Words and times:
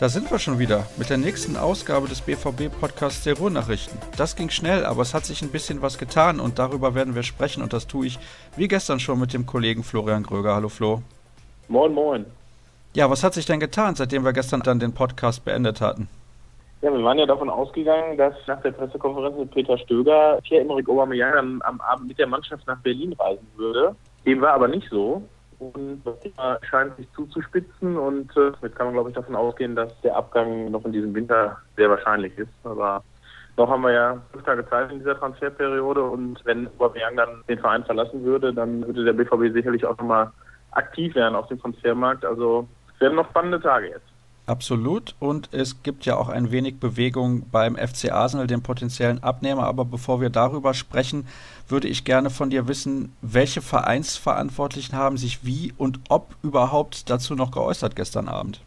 Da 0.00 0.08
sind 0.08 0.30
wir 0.30 0.38
schon 0.38 0.58
wieder 0.58 0.86
mit 0.96 1.10
der 1.10 1.18
nächsten 1.18 1.58
Ausgabe 1.58 2.08
des 2.08 2.22
BVB-Podcasts 2.22 3.24
der 3.24 3.36
Ruhrnachrichten. 3.36 3.98
Das 4.16 4.34
ging 4.34 4.48
schnell, 4.48 4.86
aber 4.86 5.02
es 5.02 5.12
hat 5.12 5.26
sich 5.26 5.42
ein 5.42 5.50
bisschen 5.50 5.82
was 5.82 5.98
getan 5.98 6.40
und 6.40 6.58
darüber 6.58 6.94
werden 6.94 7.14
wir 7.14 7.22
sprechen 7.22 7.62
und 7.62 7.74
das 7.74 7.86
tue 7.86 8.06
ich 8.06 8.18
wie 8.56 8.66
gestern 8.66 8.98
schon 8.98 9.20
mit 9.20 9.34
dem 9.34 9.44
Kollegen 9.44 9.82
Florian 9.82 10.22
Gröger. 10.22 10.54
Hallo 10.54 10.70
Flo. 10.70 11.02
Moin, 11.68 11.92
moin. 11.92 12.24
Ja, 12.94 13.10
was 13.10 13.22
hat 13.22 13.34
sich 13.34 13.44
denn 13.44 13.60
getan, 13.60 13.94
seitdem 13.94 14.24
wir 14.24 14.32
gestern 14.32 14.62
dann 14.62 14.80
den 14.80 14.94
Podcast 14.94 15.44
beendet 15.44 15.82
hatten? 15.82 16.08
Ja, 16.80 16.90
wir 16.90 17.04
waren 17.04 17.18
ja 17.18 17.26
davon 17.26 17.50
ausgegangen, 17.50 18.16
dass 18.16 18.32
nach 18.46 18.62
der 18.62 18.70
Pressekonferenz 18.70 19.36
mit 19.36 19.50
Peter 19.50 19.76
Stöger 19.76 20.38
Pierre-Emerick 20.44 20.88
Aubameyang 20.88 21.34
am, 21.34 21.60
am 21.60 21.80
Abend 21.82 22.08
mit 22.08 22.18
der 22.18 22.26
Mannschaft 22.26 22.66
nach 22.66 22.78
Berlin 22.78 23.12
reisen 23.18 23.46
würde. 23.54 23.94
Dem 24.24 24.40
war 24.40 24.54
aber 24.54 24.68
nicht 24.68 24.88
so. 24.88 25.22
Und 25.60 26.02
das 26.04 26.18
Thema 26.20 26.58
scheint 26.62 26.96
sich 26.96 27.06
zuzuspitzen 27.12 27.96
und 27.96 28.34
äh, 28.36 28.50
jetzt 28.62 28.76
kann 28.76 28.86
man, 28.86 28.94
glaube 28.94 29.10
ich, 29.10 29.14
davon 29.14 29.36
ausgehen, 29.36 29.76
dass 29.76 29.92
der 30.00 30.16
Abgang 30.16 30.70
noch 30.70 30.84
in 30.86 30.92
diesem 30.92 31.14
Winter 31.14 31.58
sehr 31.76 31.90
wahrscheinlich 31.90 32.36
ist. 32.38 32.52
Aber 32.64 33.04
noch 33.58 33.68
haben 33.68 33.82
wir 33.82 33.92
ja 33.92 34.22
fünf 34.32 34.44
Tage 34.44 34.66
Zeit 34.70 34.90
in 34.90 35.00
dieser 35.00 35.18
Transferperiode 35.18 36.02
und 36.02 36.40
wenn 36.46 36.66
Aubameyang 36.78 37.16
dann 37.16 37.44
den 37.46 37.58
Verein 37.58 37.84
verlassen 37.84 38.24
würde, 38.24 38.54
dann 38.54 38.86
würde 38.86 39.04
der 39.04 39.12
BVB 39.12 39.52
sicherlich 39.52 39.84
auch 39.84 39.98
nochmal 39.98 40.30
aktiv 40.70 41.14
werden 41.14 41.36
auf 41.36 41.48
dem 41.48 41.60
Transfermarkt. 41.60 42.24
Also 42.24 42.66
es 42.94 43.00
werden 43.00 43.16
noch 43.16 43.28
spannende 43.28 43.60
Tage 43.60 43.88
jetzt. 43.88 44.09
Absolut. 44.50 45.14
Und 45.20 45.48
es 45.52 45.84
gibt 45.84 46.06
ja 46.06 46.16
auch 46.16 46.28
ein 46.28 46.50
wenig 46.50 46.80
Bewegung 46.80 47.48
beim 47.52 47.76
FC 47.76 48.10
Arsenal, 48.10 48.48
dem 48.48 48.62
potenziellen 48.62 49.22
Abnehmer. 49.22 49.62
Aber 49.62 49.84
bevor 49.84 50.20
wir 50.20 50.28
darüber 50.28 50.74
sprechen, 50.74 51.28
würde 51.68 51.86
ich 51.86 52.04
gerne 52.04 52.30
von 52.30 52.50
dir 52.50 52.66
wissen, 52.66 53.14
welche 53.22 53.62
Vereinsverantwortlichen 53.62 54.96
haben 54.98 55.18
sich 55.18 55.44
wie 55.44 55.72
und 55.78 56.00
ob 56.08 56.34
überhaupt 56.42 57.08
dazu 57.10 57.36
noch 57.36 57.52
geäußert 57.52 57.94
gestern 57.94 58.26
Abend? 58.26 58.60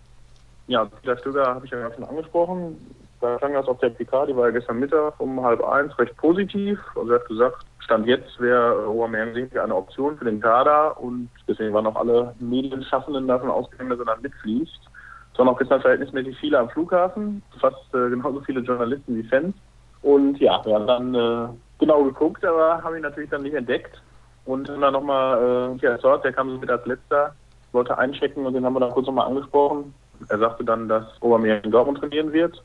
Ja, 0.68 0.86
Peter 0.86 1.18
Stöger 1.18 1.48
habe 1.48 1.66
ich 1.66 1.72
ja 1.74 1.92
schon 1.94 2.06
angesprochen. 2.06 2.78
Da 3.20 3.36
klang 3.36 3.52
das 3.52 3.68
auf 3.68 3.80
der 3.80 3.90
PK, 3.90 4.28
die 4.28 4.36
war 4.38 4.46
ja 4.46 4.52
gestern 4.52 4.80
Mittag 4.80 5.20
um 5.20 5.44
halb 5.44 5.62
eins 5.66 5.98
recht 6.00 6.16
positiv. 6.16 6.80
Also 6.96 7.12
er 7.12 7.20
hat 7.20 7.28
gesagt, 7.28 7.66
Stand 7.80 8.08
jetzt 8.08 8.40
wäre 8.40 8.88
Aubameyang 8.88 9.34
sicherlich 9.34 9.60
eine 9.60 9.76
Option 9.76 10.18
für 10.18 10.24
den 10.24 10.40
Kader 10.40 10.98
und 10.98 11.30
deswegen 11.46 11.74
waren 11.74 11.88
auch 11.88 11.98
alle 11.98 12.34
Medienschaffenden 12.40 13.28
davon 13.28 13.50
ausgegangen, 13.50 13.90
dass 13.90 14.00
er 14.00 14.06
dann 14.06 14.22
mitfließt. 14.22 14.93
Es 15.34 15.40
waren 15.40 15.50
auch 15.50 15.58
gestern 15.58 15.82
verhältnismäßig 15.82 16.38
viele 16.38 16.60
am 16.60 16.70
Flughafen, 16.70 17.42
fast 17.60 17.94
äh, 17.94 18.10
genauso 18.10 18.40
viele 18.42 18.62
Journalisten 18.62 19.16
wie 19.16 19.24
Fans. 19.24 19.56
Und 20.04 20.40
ja, 20.40 20.64
wir 20.64 20.76
haben 20.76 20.88
dann 20.88 21.16
äh, 21.16 21.48
genau 21.80 22.04
geguckt, 22.04 22.46
aber 22.46 22.84
haben 22.84 22.96
ihn 22.96 23.02
natürlich 23.02 23.32
dann 23.32 23.42
nicht 23.42 23.56
entdeckt. 23.56 24.02
Und 24.46 24.70
haben 24.70 24.82
dann 24.82 24.94
nochmal, 24.94 25.78
äh, 25.82 25.86
ja, 25.86 25.98
Sort, 25.98 26.24
der 26.24 26.34
kam 26.34 26.52
so 26.52 26.58
mit 26.58 26.70
als 26.70 26.86
letzter, 26.86 27.34
wollte 27.72 27.98
einchecken 27.98 28.46
und 28.46 28.54
den 28.54 28.66
haben 28.66 28.74
wir 28.74 28.82
dann 28.82 28.92
kurz 28.92 29.08
nochmal 29.08 29.28
angesprochen. 29.28 29.94
Er 30.30 30.38
sagte 30.38 30.64
dann, 30.64 30.88
dass 30.88 31.06
Aubameyang 31.22 31.64
in 31.64 31.72
Dortmund 31.72 32.00
trainieren 32.00 32.32
wird 32.32 32.62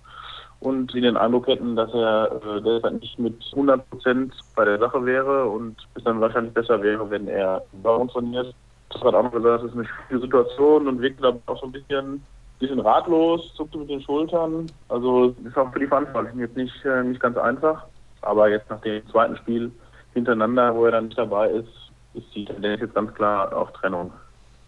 und 0.60 0.90
sie 0.92 1.00
den 1.00 1.16
Eindruck 1.16 1.46
hätten, 1.46 1.76
dass 1.76 1.92
er 1.94 2.40
äh, 2.44 2.60
derzeit 2.60 3.00
nicht 3.00 3.18
mit 3.18 3.42
100 3.52 3.88
Prozent 3.90 4.34
bei 4.56 4.64
der 4.64 4.78
Sache 4.78 5.04
wäre 5.06 5.46
und 5.46 5.76
es 5.94 6.04
dann 6.04 6.20
wahrscheinlich 6.20 6.52
besser 6.52 6.82
wäre, 6.82 7.08
wenn 7.10 7.28
er 7.28 7.62
in 7.72 7.82
Dortmund 7.82 8.10
trainiert. 8.12 8.54
Das 8.90 9.02
hat 9.02 9.14
auch 9.14 9.22
noch 9.22 9.32
gesagt, 9.32 9.62
das 9.62 9.70
ist 9.70 9.76
eine 9.76 9.86
schwierige 9.86 10.26
Situation 10.26 10.88
und 10.88 11.00
wirkte 11.00 11.22
da 11.22 11.32
auch 11.46 11.60
so 11.60 11.66
ein 11.66 11.72
bisschen 11.72 12.22
bisschen 12.58 12.80
ratlos, 12.80 13.52
zuckte 13.54 13.78
mit 13.78 13.90
den 13.90 14.02
Schultern. 14.02 14.66
Also 14.88 15.34
ist 15.44 15.56
auch 15.56 15.72
für 15.72 15.78
die 15.78 15.86
Verantwortlichen 15.86 16.40
jetzt 16.40 16.56
nicht, 16.56 16.84
äh, 16.84 17.02
nicht 17.02 17.20
ganz 17.20 17.36
einfach. 17.36 17.84
Aber 18.22 18.48
jetzt 18.48 18.68
nach 18.68 18.80
dem 18.80 19.06
zweiten 19.10 19.36
Spiel 19.36 19.70
hintereinander, 20.14 20.74
wo 20.74 20.84
er 20.86 20.92
dann 20.92 21.06
nicht 21.06 21.18
dabei 21.18 21.48
ist, 21.50 21.68
ist 22.14 22.26
die 22.34 22.44
Tendenz 22.44 22.80
jetzt 22.80 22.94
ganz 22.94 23.14
klar 23.14 23.54
auf 23.56 23.72
Trennung. 23.72 24.12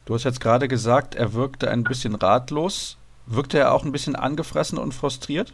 Du 0.05 0.15
hast 0.15 0.25
jetzt 0.25 0.41
gerade 0.41 0.69
gesagt, 0.69 1.15
er 1.15 1.34
wirkte 1.34 1.71
ein 1.71 1.84
bisschen 1.84 2.15
ratlos. 2.15 2.97
Wirkte 3.27 3.59
er 3.59 3.75
auch 3.75 3.84
ein 3.84 3.93
bisschen 3.93 4.17
angefressen 4.17 4.78
und 4.78 4.95
frustriert? 4.95 5.53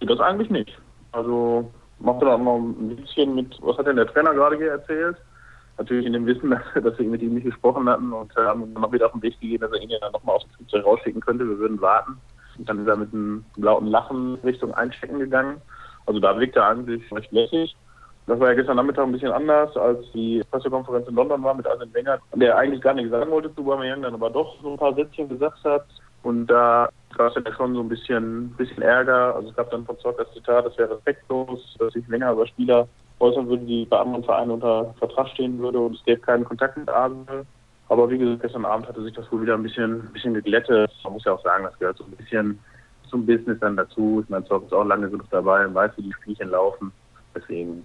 Das 0.00 0.20
eigentlich 0.20 0.50
nicht. 0.50 0.72
Also 1.12 1.70
macht 1.98 2.22
er 2.22 2.34
auch 2.34 2.38
noch 2.38 2.58
ein 2.58 2.96
bisschen 2.96 3.34
mit, 3.34 3.56
was 3.62 3.76
hat 3.78 3.86
denn 3.86 3.96
der 3.96 4.06
Trainer 4.06 4.34
gerade 4.34 4.56
hier 4.56 4.72
erzählt? 4.72 5.16
Natürlich 5.78 6.06
in 6.06 6.12
dem 6.12 6.26
Wissen, 6.26 6.50
dass, 6.74 6.98
wir 6.98 7.08
mit 7.08 7.22
ihm 7.22 7.34
nicht 7.34 7.44
gesprochen 7.44 7.88
hatten 7.88 8.12
und 8.12 8.36
äh, 8.36 8.40
haben 8.40 8.72
noch 8.72 8.92
wieder 8.92 9.06
auf 9.06 9.12
den 9.12 9.22
Weg 9.22 9.38
gegeben, 9.40 9.62
dass 9.62 9.72
er 9.72 9.82
ihn 9.82 9.90
ja 9.90 9.98
dann 10.00 10.12
nochmal 10.12 10.36
aus 10.36 10.44
dem 10.44 10.52
Flugzeug 10.52 10.84
rausschicken 10.84 11.20
könnte. 11.20 11.48
Wir 11.48 11.58
würden 11.58 11.80
warten. 11.80 12.18
Und 12.58 12.68
dann 12.68 12.80
ist 12.80 12.86
er 12.86 12.96
mit 12.96 13.12
einem 13.12 13.44
lauten 13.56 13.88
Lachen 13.88 14.36
Richtung 14.44 14.72
Einchecken 14.74 15.18
gegangen. 15.18 15.60
Also 16.06 16.20
da 16.20 16.38
wirkt 16.38 16.56
er 16.56 16.68
eigentlich 16.68 17.02
recht 17.12 17.32
lässig. 17.32 17.76
Das 18.26 18.40
war 18.40 18.48
ja 18.48 18.54
gestern 18.54 18.76
Nachmittag 18.76 19.04
ein 19.04 19.12
bisschen 19.12 19.32
anders, 19.32 19.76
als 19.76 19.98
die 20.12 20.42
Pressekonferenz 20.50 21.06
in 21.08 21.14
London 21.14 21.42
war 21.42 21.52
mit 21.52 21.66
Arsene 21.66 21.92
Wenger, 21.92 22.18
der 22.34 22.56
eigentlich 22.56 22.80
gar 22.80 22.94
nichts 22.94 23.10
sagen 23.10 23.30
wollte 23.30 23.54
zu 23.54 23.60
Aubameyang, 23.60 24.00
dann 24.00 24.14
aber 24.14 24.30
doch 24.30 24.56
so 24.62 24.72
ein 24.72 24.78
paar 24.78 24.94
Sätzchen 24.94 25.28
gesagt 25.28 25.62
hat. 25.64 25.84
Und 26.22 26.46
da 26.46 26.88
gab 27.18 27.36
es 27.36 27.44
ja 27.44 27.52
schon 27.52 27.74
so 27.74 27.80
ein 27.80 27.88
bisschen, 27.88 28.48
bisschen 28.56 28.82
Ärger. 28.82 29.34
Also 29.34 29.50
es 29.50 29.56
gab 29.56 29.70
dann 29.70 29.84
von 29.84 29.98
Zock 29.98 30.16
das 30.16 30.32
Zitat, 30.32 30.64
das 30.64 30.78
wäre 30.78 30.94
respektlos, 30.94 31.76
dass 31.78 31.92
sich 31.92 32.08
länger 32.08 32.32
über 32.32 32.46
Spieler 32.46 32.88
äußern 33.24 33.48
würde, 33.48 33.64
die 33.64 33.86
bei 33.86 33.98
anderen 33.98 34.24
Vereinen 34.24 34.50
unter 34.52 34.94
Vertrag 34.98 35.28
stehen 35.28 35.58
würde 35.58 35.78
und 35.78 35.96
es 35.96 36.04
gäbe 36.04 36.20
keinen 36.20 36.44
Kontakt 36.44 36.76
mit 36.76 36.88
Arsenal. 36.88 37.44
Aber 37.88 38.10
wie 38.10 38.18
gesagt, 38.18 38.42
gestern 38.42 38.64
Abend 38.64 38.88
hatte 38.88 39.02
sich 39.02 39.14
das 39.14 39.30
wohl 39.30 39.42
wieder 39.42 39.54
ein 39.54 39.62
bisschen, 39.62 40.00
ein 40.00 40.12
bisschen 40.12 40.34
geglättet. 40.34 40.90
Man 41.02 41.14
muss 41.14 41.24
ja 41.24 41.32
auch 41.32 41.42
sagen, 41.42 41.64
das 41.64 41.78
gehört 41.78 41.98
so 41.98 42.04
ein 42.04 42.12
bisschen 42.12 42.58
zum 43.10 43.26
Business 43.26 43.58
dann 43.60 43.76
dazu. 43.76 44.20
Ich 44.22 44.30
meine, 44.30 44.44
Zock 44.46 44.64
ist 44.64 44.72
auch 44.72 44.84
lange 44.84 45.08
genug 45.08 45.28
dabei 45.30 45.66
und 45.66 45.74
weiß, 45.74 45.92
wie 45.96 46.02
die 46.02 46.12
Spielchen 46.12 46.50
laufen. 46.50 46.92
Deswegen 47.34 47.84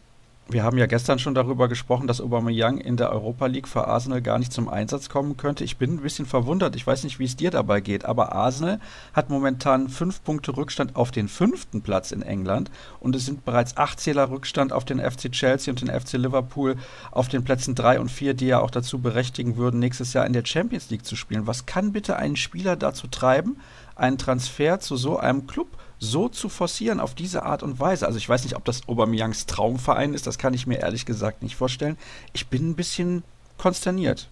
wir 0.52 0.64
haben 0.64 0.78
ja 0.78 0.88
gestern 0.88 1.20
schon 1.20 1.36
darüber 1.36 1.68
gesprochen, 1.68 2.08
dass 2.08 2.22
Aubameyang 2.22 2.80
in 2.80 2.98
der 2.98 3.12
Europa 3.12 3.46
League 3.46 3.68
für 3.68 3.88
Arsenal 3.88 4.22
gar 4.22 4.40
nicht 4.40 4.52
zum 4.52 4.68
Einsatz 4.68 5.08
kommen 5.08 5.38
könnte. 5.38 5.64
Ich 5.64 5.78
bin 5.78 5.94
ein 5.94 6.02
bisschen 6.02 6.26
verwundert. 6.26 6.76
Ich 6.76 6.88
weiß 6.88 7.04
nicht, 7.04 7.20
wie 7.20 7.26
es 7.26 7.36
dir 7.36 7.52
dabei 7.52 7.82
geht, 7.82 8.04
aber 8.04 8.34
Arsenal 8.34 8.80
hat 9.14 9.30
momentan 9.30 9.90
fünf 9.90 10.24
Punkte 10.24 10.58
Rückstand 10.58 10.96
auf 10.96 11.12
den 11.12 11.28
fünften 11.28 11.84
Platz 11.84 12.12
in 12.12 12.24
England 12.24 12.72
und 13.00 13.16
es 13.16 13.26
sind 13.26 13.46
bereits 13.46 13.78
acht 13.78 14.00
Zähler 14.00 14.32
Rückstand 14.32 14.74
auf 14.74 14.86
den 14.86 15.00
FC 15.00 15.32
Chelsea 15.32 15.72
und 15.72 15.82
den 15.82 15.90
FC 15.90 16.14
Liverpool 16.14 16.78
auf 17.12 17.28
den 17.28 17.44
Plätzen 17.44 17.76
drei 17.76 18.00
und 18.00 18.10
vier, 18.10 18.34
die 18.34 18.48
ja 18.48 18.60
auch 18.60 18.72
dazu 18.72 19.00
berechtigen 19.00 19.56
würden, 19.56 19.80
nächstes 19.80 20.14
Jahr 20.14 20.26
in 20.26 20.34
der 20.34 20.46
Champions 20.46 20.90
League 20.90 21.06
zu 21.06 21.16
spielen. 21.16 21.46
Was 21.46 21.68
kann 21.68 21.92
bitte 21.92 22.16
einen 22.16 22.36
Spieler 22.36 22.76
dazu 22.76 23.08
treiben, 23.08 23.58
einen 24.00 24.18
Transfer 24.18 24.80
zu 24.80 24.96
so 24.96 25.18
einem 25.18 25.48
Club 25.48 25.68
so 26.00 26.30
zu 26.30 26.50
forcieren 26.50 27.00
auf 27.00 27.14
diese 27.14 27.44
Art 27.44 27.62
und 27.62 27.80
Weise. 27.80 28.08
Also 28.08 28.18
ich 28.18 28.28
weiß 28.28 28.44
nicht, 28.44 28.56
ob 28.56 28.66
das 28.66 28.88
Aubameyangs 28.88 29.46
Traumverein 29.46 30.14
ist, 30.14 30.28
das 30.28 30.38
kann 30.38 30.54
ich 30.54 30.66
mir 30.66 30.80
ehrlich 30.80 31.06
gesagt 31.06 31.44
nicht 31.44 31.56
vorstellen. 31.56 31.98
Ich 32.34 32.48
bin 32.48 32.70
ein 32.70 32.76
bisschen 32.76 33.24
konsterniert. 33.58 34.30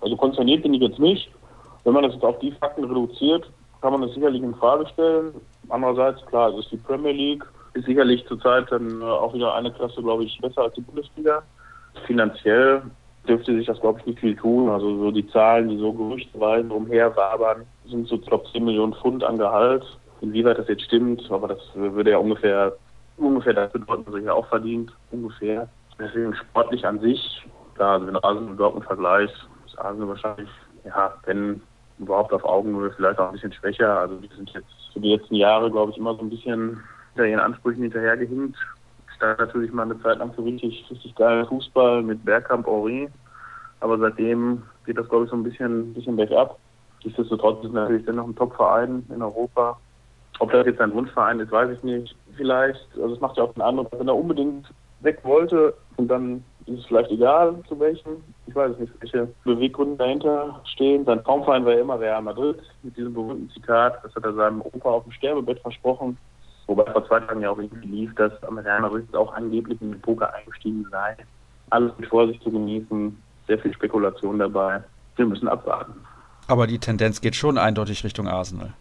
Also 0.00 0.16
konsterniert 0.16 0.62
bin 0.62 0.74
ich 0.74 0.82
jetzt 0.82 0.98
nicht. 0.98 1.30
Wenn 1.84 1.94
man 1.94 2.02
das 2.02 2.14
jetzt 2.14 2.24
auf 2.24 2.38
die 2.40 2.52
Fakten 2.52 2.84
reduziert, 2.84 3.50
kann 3.80 3.92
man 3.92 4.02
das 4.02 4.12
sicherlich 4.12 4.42
in 4.42 4.54
Frage 4.56 4.86
stellen. 4.88 5.32
Andererseits, 5.68 6.24
klar, 6.26 6.50
es 6.50 6.64
ist 6.64 6.72
die 6.72 6.76
Premier 6.76 7.12
League, 7.12 7.44
ist 7.74 7.86
sicherlich 7.86 8.26
zurzeit 8.26 8.70
dann 8.70 9.02
auch 9.02 9.32
wieder 9.34 9.54
eine 9.54 9.72
Klasse, 9.72 10.02
glaube 10.02 10.24
ich, 10.24 10.38
besser 10.40 10.62
als 10.62 10.74
die 10.74 10.80
Bundesliga. 10.80 11.42
Finanziell 12.06 12.82
dürfte 13.26 13.56
sich 13.56 13.66
das, 13.66 13.80
glaube 13.80 14.00
ich, 14.00 14.06
nicht 14.06 14.18
viel 14.20 14.36
tun. 14.36 14.68
Also 14.68 14.96
so 14.98 15.10
die 15.10 15.26
Zahlen, 15.28 15.68
die 15.68 15.78
so 15.78 15.92
gerüchteweise 15.92 16.72
umherwabern, 16.72 17.66
sind 17.88 18.08
so, 18.08 18.18
glaube 18.18 18.46
10 18.52 18.64
Millionen 18.64 18.94
Pfund 18.94 19.24
an 19.24 19.38
Gehalt. 19.38 19.84
Inwieweit 20.20 20.58
das 20.58 20.68
jetzt 20.68 20.84
stimmt, 20.84 21.30
aber 21.30 21.48
das 21.48 21.58
würde 21.74 22.10
ja 22.10 22.18
ungefähr 22.18 22.72
ungefähr 23.16 23.54
das 23.54 23.72
bedeuten, 23.72 24.04
was 24.06 24.14
er 24.14 24.20
hier 24.20 24.34
auch 24.34 24.46
verdient, 24.48 24.92
ungefähr. 25.10 25.68
Deswegen 25.98 26.34
sportlich 26.34 26.86
an 26.86 27.00
sich, 27.00 27.46
klar, 27.74 27.94
also 27.94 28.06
wenn 28.06 28.16
Arsenal 28.16 28.50
und 28.50 28.56
Dortmund 28.58 28.84
vergleicht, 28.84 29.34
ist 29.66 29.78
Arsenal 29.78 30.08
wahrscheinlich, 30.08 30.48
ja, 30.84 31.14
wenn 31.24 31.62
überhaupt 31.98 32.32
auf 32.32 32.44
Augenhöhe, 32.44 32.92
vielleicht 32.92 33.18
auch 33.18 33.28
ein 33.28 33.32
bisschen 33.32 33.52
schwächer. 33.52 34.00
Also 34.00 34.16
die 34.16 34.28
sind 34.36 34.50
jetzt 34.50 34.92
für 34.92 35.00
die 35.00 35.14
letzten 35.14 35.34
Jahre, 35.34 35.70
glaube 35.70 35.92
ich, 35.92 35.98
immer 35.98 36.14
so 36.14 36.20
ein 36.20 36.30
bisschen 36.30 36.82
hinter 37.14 37.26
ihren 37.26 37.40
Ansprüchen 37.40 37.82
hinterhergehinkt. 37.82 38.56
Stand 39.16 39.38
natürlich 39.38 39.72
mal 39.72 39.84
eine 39.84 40.00
Zeit 40.02 40.18
lang 40.18 40.32
für 40.34 40.44
richtig, 40.44 40.84
richtig 40.90 41.14
geilen 41.14 41.46
Fußball 41.46 42.02
mit 42.02 42.22
Bergkamp, 42.22 42.66
Henri. 42.66 43.08
Aber 43.80 43.98
seitdem 43.98 44.62
geht 44.84 44.98
das, 44.98 45.08
glaube 45.08 45.24
ich, 45.24 45.30
so 45.30 45.36
ein 45.36 45.42
bisschen, 45.42 45.94
bisschen 45.94 46.16
bergab. 46.16 46.58
Nichtsdestotrotz 47.04 47.64
ist 47.64 47.72
natürlich 47.72 48.04
dennoch 48.04 48.26
ein 48.26 48.36
Top-Verein 48.36 49.04
in 49.14 49.22
Europa. 49.22 49.78
Ob 50.38 50.52
das 50.52 50.66
jetzt 50.66 50.80
ein 50.80 50.92
Wunschverein 50.92 51.40
ist, 51.40 51.50
weiß 51.50 51.70
ich 51.70 51.82
nicht. 51.82 52.14
Vielleicht, 52.36 52.86
also 52.94 53.14
es 53.14 53.20
macht 53.20 53.36
ja 53.36 53.44
auch 53.44 53.54
den 53.54 53.62
Eindruck, 53.62 53.88
wenn 53.98 54.08
er 54.08 54.16
unbedingt 54.16 54.66
weg 55.00 55.20
wollte 55.22 55.74
und 55.96 56.08
dann 56.08 56.44
ist 56.66 56.80
es 56.80 56.86
vielleicht 56.86 57.10
egal 57.10 57.54
zu 57.68 57.78
welchen. 57.78 58.22
Ich 58.46 58.54
weiß 58.54 58.72
es 58.72 58.78
nicht, 58.78 58.92
welche 59.00 59.28
Beweggründe 59.44 59.96
dahinter 59.96 60.60
stehen. 60.64 61.04
Sein 61.04 61.22
Traumverein 61.22 61.64
war 61.64 61.72
ja 61.72 61.80
immer 61.80 61.98
Real 61.98 62.22
Madrid 62.22 62.58
mit 62.82 62.96
diesem 62.96 63.14
berühmten 63.14 63.50
Zitat. 63.50 64.02
Das 64.02 64.14
hat 64.14 64.24
er 64.24 64.34
seinem 64.34 64.60
Opa 64.60 64.90
auf 64.90 65.04
dem 65.04 65.12
Sterbebett 65.12 65.60
versprochen. 65.60 66.18
Wobei 66.66 66.90
vor 66.90 67.06
zwei 67.06 67.20
Tagen 67.20 67.42
ja 67.42 67.50
auch 67.50 67.58
irgendwie 67.58 67.86
lief, 67.86 68.14
dass 68.16 68.32
Real 68.42 68.80
Madrid 68.80 69.14
auch 69.14 69.32
angeblich 69.32 69.80
in 69.80 69.92
den 69.92 70.00
Poker 70.00 70.34
eingestiegen 70.34 70.86
sei. 70.90 71.16
Alles 71.70 71.92
mit 71.98 72.08
Vorsicht 72.08 72.42
zu 72.42 72.50
genießen. 72.50 73.16
Sehr 73.46 73.58
viel 73.60 73.72
Spekulation 73.72 74.40
dabei. 74.40 74.82
Wir 75.14 75.26
müssen 75.26 75.46
abwarten. 75.46 75.94
Aber 76.48 76.66
die 76.66 76.78
Tendenz 76.78 77.20
geht 77.20 77.34
schon 77.34 77.58
eindeutig 77.58 78.04
Richtung 78.04 78.28
Arsenal. 78.28 78.72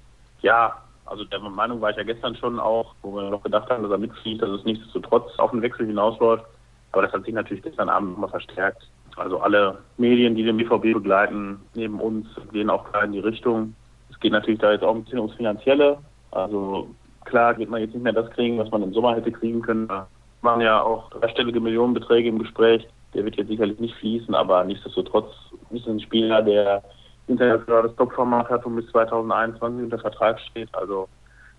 Ja, 0.42 0.76
also 1.06 1.24
der 1.24 1.40
Meinung 1.40 1.82
war 1.82 1.92
ich 1.92 1.98
ja 1.98 2.04
gestern 2.04 2.36
schon 2.36 2.60
auch, 2.60 2.94
wo 3.02 3.16
wir 3.16 3.30
noch 3.30 3.44
gedacht 3.44 3.70
haben, 3.70 3.84
dass 3.84 3.92
er 3.92 3.98
mitfließt, 3.98 4.42
dass 4.42 4.50
es 4.50 4.66
nichtsdestotrotz 4.66 5.38
auf 5.38 5.52
den 5.52 5.62
Wechsel 5.62 5.86
hinausläuft. 5.86 6.46
Aber 6.92 7.02
das 7.04 7.14
hat 7.14 7.26
sich 7.26 7.34
natürlich 7.34 7.64
gestern 7.64 7.90
Abend 7.90 8.12
nochmal 8.12 8.30
verstärkt. 8.30 8.88
Also 9.18 9.40
alle 9.40 9.78
Medien, 9.98 10.36
die 10.36 10.44
den 10.44 10.58
BVB 10.58 10.94
begleiten, 10.94 11.60
neben 11.74 12.00
uns, 12.00 12.28
gehen 12.52 12.70
auch 12.70 12.90
klar 12.92 13.06
in 13.06 13.14
die 13.14 13.20
Richtung. 13.20 13.76
Es 14.10 14.20
geht 14.20 14.32
natürlich 14.32 14.60
da 14.60 14.72
jetzt 14.72 14.84
auch 14.84 14.96
ein 14.96 15.04
bisschen 15.04 15.20
ums 15.20 15.36
Finanzielle. 15.36 15.98
Also 16.32 16.90
klar 17.24 17.58
wird 17.58 17.70
man 17.70 17.82
jetzt 17.82 17.94
nicht 17.94 18.04
mehr 18.04 18.14
das 18.14 18.30
kriegen, 18.32 18.58
was 18.58 18.70
man 18.72 18.84
im 18.84 18.94
Sommer 18.94 19.16
hätte 19.16 19.32
kriegen 19.32 19.62
können. 19.62 19.88
Da 19.88 20.08
waren 20.42 20.62
ja 20.62 20.82
auch 20.82 21.10
dreistellige 21.10 21.60
Millionenbeträge 21.60 22.30
im 22.30 22.40
Gespräch. 22.40 22.88
Der 23.14 23.24
wird 23.24 23.36
jetzt 23.36 23.48
sicherlich 23.48 23.80
nicht 23.80 23.96
fließen, 23.96 24.36
aber 24.36 24.64
nichtsdestotrotz 24.64 25.32
ist 25.70 25.88
ein 25.88 26.02
Spieler, 26.02 26.42
der 26.42 26.84
international 27.28 27.84
das 27.84 27.96
Topformat 27.96 28.50
hat 28.50 28.66
und 28.66 28.76
bis 28.76 28.88
2021 28.92 29.84
unter 29.84 30.00
Vertrag 30.00 30.40
steht. 30.40 30.70
Also 30.74 31.08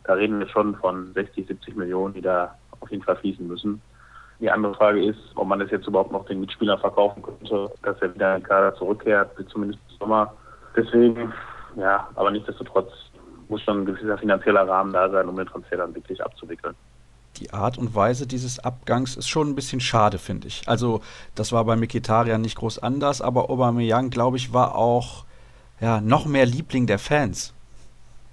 da 0.04 0.14
reden 0.14 0.38
wir 0.38 0.48
schon 0.48 0.76
von 0.76 1.12
60, 1.14 1.46
70 1.46 1.76
Millionen, 1.76 2.14
die 2.14 2.22
da 2.22 2.54
auf 2.80 2.90
jeden 2.90 3.02
Fall 3.02 3.16
fließen 3.16 3.46
müssen. 3.46 3.80
Die 4.38 4.50
andere 4.50 4.74
Frage 4.74 5.04
ist, 5.04 5.18
ob 5.34 5.48
man 5.48 5.58
das 5.58 5.70
jetzt 5.70 5.86
überhaupt 5.86 6.12
noch 6.12 6.26
den 6.26 6.40
Mitspielern 6.40 6.78
verkaufen 6.78 7.22
könnte, 7.22 7.70
dass 7.82 8.00
er 8.02 8.14
wieder 8.14 8.36
in 8.36 8.42
den 8.42 8.46
Kader 8.46 8.74
zurückkehrt, 8.74 9.30
zumindest 9.48 9.80
im 9.90 9.96
Sommer. 9.98 10.32
Deswegen, 10.76 11.32
ja, 11.76 12.06
aber 12.14 12.30
nichtsdestotrotz 12.30 12.90
muss 13.48 13.62
schon 13.62 13.82
ein 13.82 13.86
gewisser 13.86 14.18
finanzieller 14.18 14.68
Rahmen 14.68 14.92
da 14.92 15.08
sein, 15.08 15.28
um 15.28 15.36
den 15.36 15.46
Transfer 15.46 15.78
dann 15.78 15.94
wirklich 15.94 16.22
abzuwickeln. 16.22 16.74
Die 17.38 17.52
Art 17.52 17.78
und 17.78 17.94
Weise 17.94 18.26
dieses 18.26 18.58
Abgangs 18.58 19.16
ist 19.16 19.28
schon 19.28 19.50
ein 19.50 19.54
bisschen 19.54 19.80
schade, 19.80 20.18
finde 20.18 20.48
ich. 20.48 20.62
Also, 20.66 21.00
das 21.34 21.52
war 21.52 21.64
bei 21.64 21.76
Mikitarian 21.76 22.40
nicht 22.40 22.56
groß 22.56 22.78
anders, 22.78 23.20
aber 23.20 23.50
Aubameyang, 23.50 24.10
glaube 24.10 24.36
ich, 24.36 24.52
war 24.52 24.74
auch 24.74 25.25
ja, 25.80 26.00
noch 26.00 26.26
mehr 26.26 26.46
Liebling 26.46 26.86
der 26.86 26.98
Fans. 26.98 27.54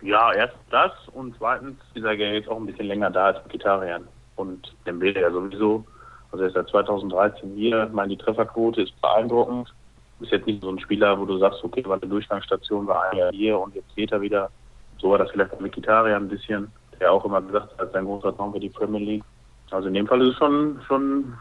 Ja, 0.01 0.33
erstens 0.33 0.61
das 0.69 0.91
und 1.13 1.35
zweitens 1.37 1.77
ist 1.93 2.03
er 2.03 2.13
jetzt 2.13 2.49
auch 2.49 2.57
ein 2.57 2.65
bisschen 2.65 2.87
länger 2.87 3.09
da 3.09 3.27
als 3.27 3.43
Mikitarian. 3.45 4.07
Und 4.35 4.75
Dembele 4.85 5.21
ja 5.21 5.31
sowieso. 5.31 5.85
Also 6.31 6.43
er 6.43 6.47
ist 6.47 6.55
seit 6.55 6.69
2013 6.69 7.55
hier. 7.55 7.85
Ich 7.85 7.93
meine, 7.93 8.09
die 8.09 8.17
Trefferquote 8.17 8.81
ist 8.81 8.99
beeindruckend. 9.01 9.73
Ist 10.19 10.31
jetzt 10.31 10.47
nicht 10.47 10.61
so 10.61 10.69
ein 10.69 10.79
Spieler, 10.79 11.19
wo 11.19 11.25
du 11.25 11.37
sagst, 11.37 11.63
okay, 11.63 11.83
war 11.85 11.97
eine 11.97 12.09
Durchgangsstation, 12.09 12.87
war 12.87 13.11
ein 13.11 13.17
Jahr 13.17 13.31
hier 13.31 13.59
und 13.59 13.75
jetzt 13.75 13.95
geht 13.95 14.11
er 14.11 14.21
wieder. 14.21 14.49
So 14.97 15.11
war 15.11 15.17
das 15.17 15.31
vielleicht 15.31 15.51
bei 15.51 15.61
Mikitarian 15.61 16.23
ein 16.23 16.29
bisschen, 16.29 16.71
der 16.99 17.11
auch 17.11 17.25
immer 17.25 17.41
gesagt 17.41 17.77
hat, 17.77 17.91
sein 17.91 18.05
großer 18.05 18.35
Traum 18.35 18.53
für 18.53 18.59
die 18.59 18.69
Premier 18.69 19.01
League. 19.01 19.23
Also 19.71 19.87
in 19.87 19.93
dem 19.93 20.07
Fall 20.07 20.21
ist 20.21 20.29
es 20.29 20.37
schon, 20.37 20.79
schon, 20.87 21.33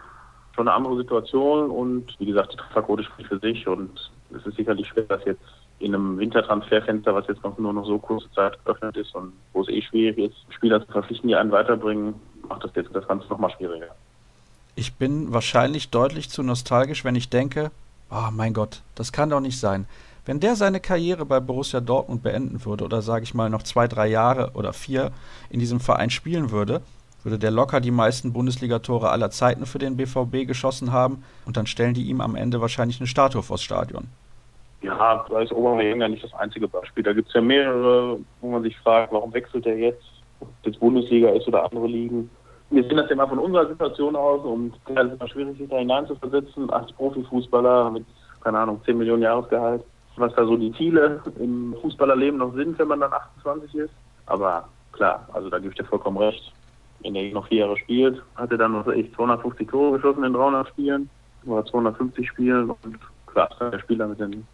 schon 0.54 0.68
eine 0.68 0.76
andere 0.76 0.96
Situation 0.96 1.70
und 1.70 2.14
wie 2.18 2.26
gesagt, 2.26 2.52
die 2.52 2.56
Trefferquote 2.56 3.04
spricht 3.04 3.28
für 3.28 3.38
sich 3.38 3.66
und 3.68 4.10
es 4.34 4.44
ist 4.46 4.56
sicherlich 4.56 4.88
schwer, 4.88 5.04
das 5.04 5.24
jetzt 5.24 5.42
in 5.82 5.94
einem 5.94 6.18
Wintertransferfenster, 6.18 7.14
was 7.14 7.26
jetzt 7.26 7.42
noch 7.42 7.58
nur 7.58 7.72
noch 7.72 7.84
so 7.84 7.98
kurze 7.98 8.30
Zeit 8.32 8.56
geöffnet 8.64 8.96
ist 8.96 9.14
und 9.14 9.32
wo 9.52 9.62
es 9.62 9.68
eh 9.68 9.82
schwierig 9.82 10.18
ist, 10.18 10.36
Spieler 10.50 10.84
zu 10.86 10.92
verpflichten, 10.92 11.28
die 11.28 11.34
einen 11.34 11.50
weiterbringen, 11.50 12.14
macht 12.48 12.62
das 12.62 12.70
jetzt 12.76 12.94
das 12.94 13.06
Ganze 13.08 13.26
nochmal 13.28 13.50
schwieriger. 13.50 13.88
Ich 14.76 14.94
bin 14.94 15.32
wahrscheinlich 15.32 15.90
deutlich 15.90 16.30
zu 16.30 16.42
nostalgisch, 16.42 17.04
wenn 17.04 17.16
ich 17.16 17.28
denke, 17.28 17.70
oh 18.10 18.30
mein 18.30 18.54
Gott, 18.54 18.82
das 18.94 19.12
kann 19.12 19.30
doch 19.30 19.40
nicht 19.40 19.58
sein. 19.58 19.86
Wenn 20.24 20.38
der 20.38 20.54
seine 20.54 20.78
Karriere 20.78 21.26
bei 21.26 21.40
Borussia 21.40 21.80
Dortmund 21.80 22.22
beenden 22.22 22.64
würde 22.64 22.84
oder 22.84 23.02
sage 23.02 23.24
ich 23.24 23.34
mal 23.34 23.50
noch 23.50 23.64
zwei, 23.64 23.88
drei 23.88 24.06
Jahre 24.06 24.52
oder 24.54 24.72
vier 24.72 25.10
in 25.50 25.58
diesem 25.58 25.80
Verein 25.80 26.10
spielen 26.10 26.52
würde, 26.52 26.80
würde 27.24 27.38
der 27.38 27.50
locker 27.50 27.80
die 27.80 27.90
meisten 27.90 28.32
Bundesligatore 28.32 29.10
aller 29.10 29.30
Zeiten 29.30 29.66
für 29.66 29.78
den 29.78 29.96
BVB 29.96 30.46
geschossen 30.46 30.92
haben 30.92 31.24
und 31.44 31.56
dann 31.56 31.66
stellen 31.66 31.94
die 31.94 32.04
ihm 32.04 32.20
am 32.20 32.36
Ende 32.36 32.60
wahrscheinlich 32.60 33.00
eine 33.00 33.08
Statue 33.08 33.42
vors 33.42 33.62
Stadion. 33.62 34.08
Ja, 34.82 35.24
da 35.28 35.40
ist 35.40 35.52
Obermeier 35.52 36.08
nicht 36.08 36.24
das 36.24 36.34
einzige 36.34 36.66
Beispiel. 36.66 37.04
Da 37.04 37.12
gibt 37.12 37.28
es 37.28 37.34
ja 37.34 37.40
mehrere, 37.40 38.18
wo 38.40 38.50
man 38.50 38.62
sich 38.62 38.76
fragt, 38.78 39.12
warum 39.12 39.32
wechselt 39.32 39.64
er 39.64 39.76
jetzt, 39.76 40.04
ob 40.40 40.48
es 40.48 40.66
jetzt 40.66 40.80
Bundesliga 40.80 41.30
ist 41.30 41.46
oder 41.46 41.64
andere 41.64 41.86
Ligen. 41.86 42.28
Wir 42.70 42.82
sehen 42.82 42.96
das 42.96 43.08
ja 43.08 43.16
mal 43.16 43.28
von 43.28 43.38
unserer 43.38 43.68
Situation 43.68 44.16
aus 44.16 44.44
und 44.44 44.74
es 44.86 45.04
ist 45.04 45.12
immer 45.12 45.28
schwierig, 45.28 45.58
sich 45.58 45.68
da 45.68 45.78
hineinzuversetzen 45.78 46.70
als 46.70 46.90
Profifußballer 46.92 47.90
mit, 47.90 48.04
keine 48.42 48.58
Ahnung, 48.58 48.80
10 48.84 48.98
Millionen 48.98 49.22
Jahresgehalt. 49.22 49.84
Was 50.16 50.34
da 50.34 50.44
so 50.44 50.56
die 50.56 50.72
Ziele 50.72 51.22
im 51.38 51.74
Fußballerleben 51.80 52.38
noch 52.38 52.52
sind, 52.54 52.78
wenn 52.78 52.88
man 52.88 53.00
dann 53.00 53.12
28 53.12 53.74
ist. 53.74 53.94
Aber 54.26 54.68
klar, 54.92 55.26
also 55.32 55.48
da 55.48 55.58
gebe 55.58 55.70
ich 55.70 55.78
dir 55.78 55.84
vollkommen 55.84 56.18
recht. 56.18 56.52
Wenn 57.00 57.14
er 57.14 57.32
noch 57.32 57.46
vier 57.48 57.60
Jahre 57.60 57.78
spielt, 57.78 58.22
hat 58.36 58.50
er 58.50 58.58
dann 58.58 58.72
noch 58.72 58.86
echt 58.88 59.14
250 59.14 59.68
Tore 59.68 59.96
geschossen 59.96 60.24
in 60.24 60.32
300 60.32 60.68
Spielen 60.68 61.08
oder 61.46 61.64
250 61.64 62.28
Spielen 62.28 62.70
und 62.70 62.98
klar, 63.26 63.48
der 63.60 63.78
Spieler 63.78 64.06
mit 64.06 64.20
den 64.20 64.46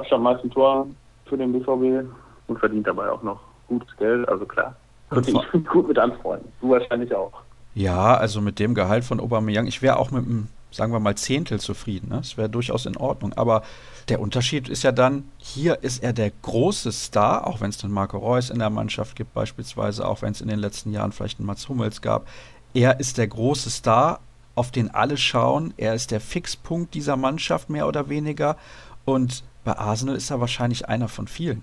Abstand 0.00 0.22
meisten 0.22 0.50
Tor 0.50 0.86
für 1.26 1.36
den 1.36 1.52
BVB 1.52 2.08
und 2.48 2.58
verdient 2.58 2.86
dabei 2.86 3.10
auch 3.10 3.22
noch 3.22 3.40
gutes 3.68 3.96
Geld. 3.96 4.28
Also 4.28 4.44
klar, 4.44 4.74
könnte 5.10 5.30
ich 5.30 5.52
mich 5.52 5.66
gut 5.66 5.88
mit 5.88 5.98
anfreunden. 5.98 6.50
Du 6.60 6.70
wahrscheinlich 6.70 7.14
auch. 7.14 7.32
Ja, 7.74 8.16
also 8.16 8.40
mit 8.40 8.58
dem 8.58 8.74
Gehalt 8.74 9.04
von 9.04 9.20
Aubameyang, 9.20 9.66
ich 9.66 9.80
wäre 9.80 9.98
auch 9.98 10.10
mit 10.10 10.26
einem, 10.26 10.48
sagen 10.72 10.92
wir 10.92 10.98
mal, 10.98 11.14
Zehntel 11.14 11.60
zufrieden. 11.60 12.08
Ne? 12.08 12.16
Das 12.16 12.36
wäre 12.36 12.48
durchaus 12.48 12.86
in 12.86 12.96
Ordnung. 12.96 13.32
Aber 13.34 13.62
der 14.08 14.20
Unterschied 14.20 14.68
ist 14.68 14.82
ja 14.82 14.90
dann, 14.90 15.24
hier 15.38 15.82
ist 15.82 16.02
er 16.02 16.12
der 16.12 16.32
große 16.42 16.90
Star, 16.90 17.46
auch 17.46 17.60
wenn 17.60 17.70
es 17.70 17.78
dann 17.78 17.92
Marco 17.92 18.18
Reus 18.18 18.50
in 18.50 18.58
der 18.58 18.70
Mannschaft 18.70 19.14
gibt 19.14 19.32
beispielsweise, 19.34 20.06
auch 20.06 20.22
wenn 20.22 20.32
es 20.32 20.40
in 20.40 20.48
den 20.48 20.58
letzten 20.58 20.92
Jahren 20.92 21.12
vielleicht 21.12 21.38
einen 21.38 21.46
Mats 21.46 21.68
Hummels 21.68 22.02
gab. 22.02 22.26
Er 22.74 22.98
ist 22.98 23.18
der 23.18 23.28
große 23.28 23.70
Star, 23.70 24.20
auf 24.56 24.72
den 24.72 24.92
alle 24.92 25.16
schauen. 25.16 25.72
Er 25.76 25.94
ist 25.94 26.10
der 26.10 26.20
Fixpunkt 26.20 26.94
dieser 26.94 27.16
Mannschaft 27.16 27.70
mehr 27.70 27.86
oder 27.86 28.08
weniger. 28.08 28.56
Und 29.04 29.44
bei 29.70 29.78
Arsenal 29.78 30.16
ist 30.16 30.30
er 30.30 30.40
wahrscheinlich 30.40 30.88
einer 30.88 31.06
von 31.06 31.28
vielen. 31.28 31.62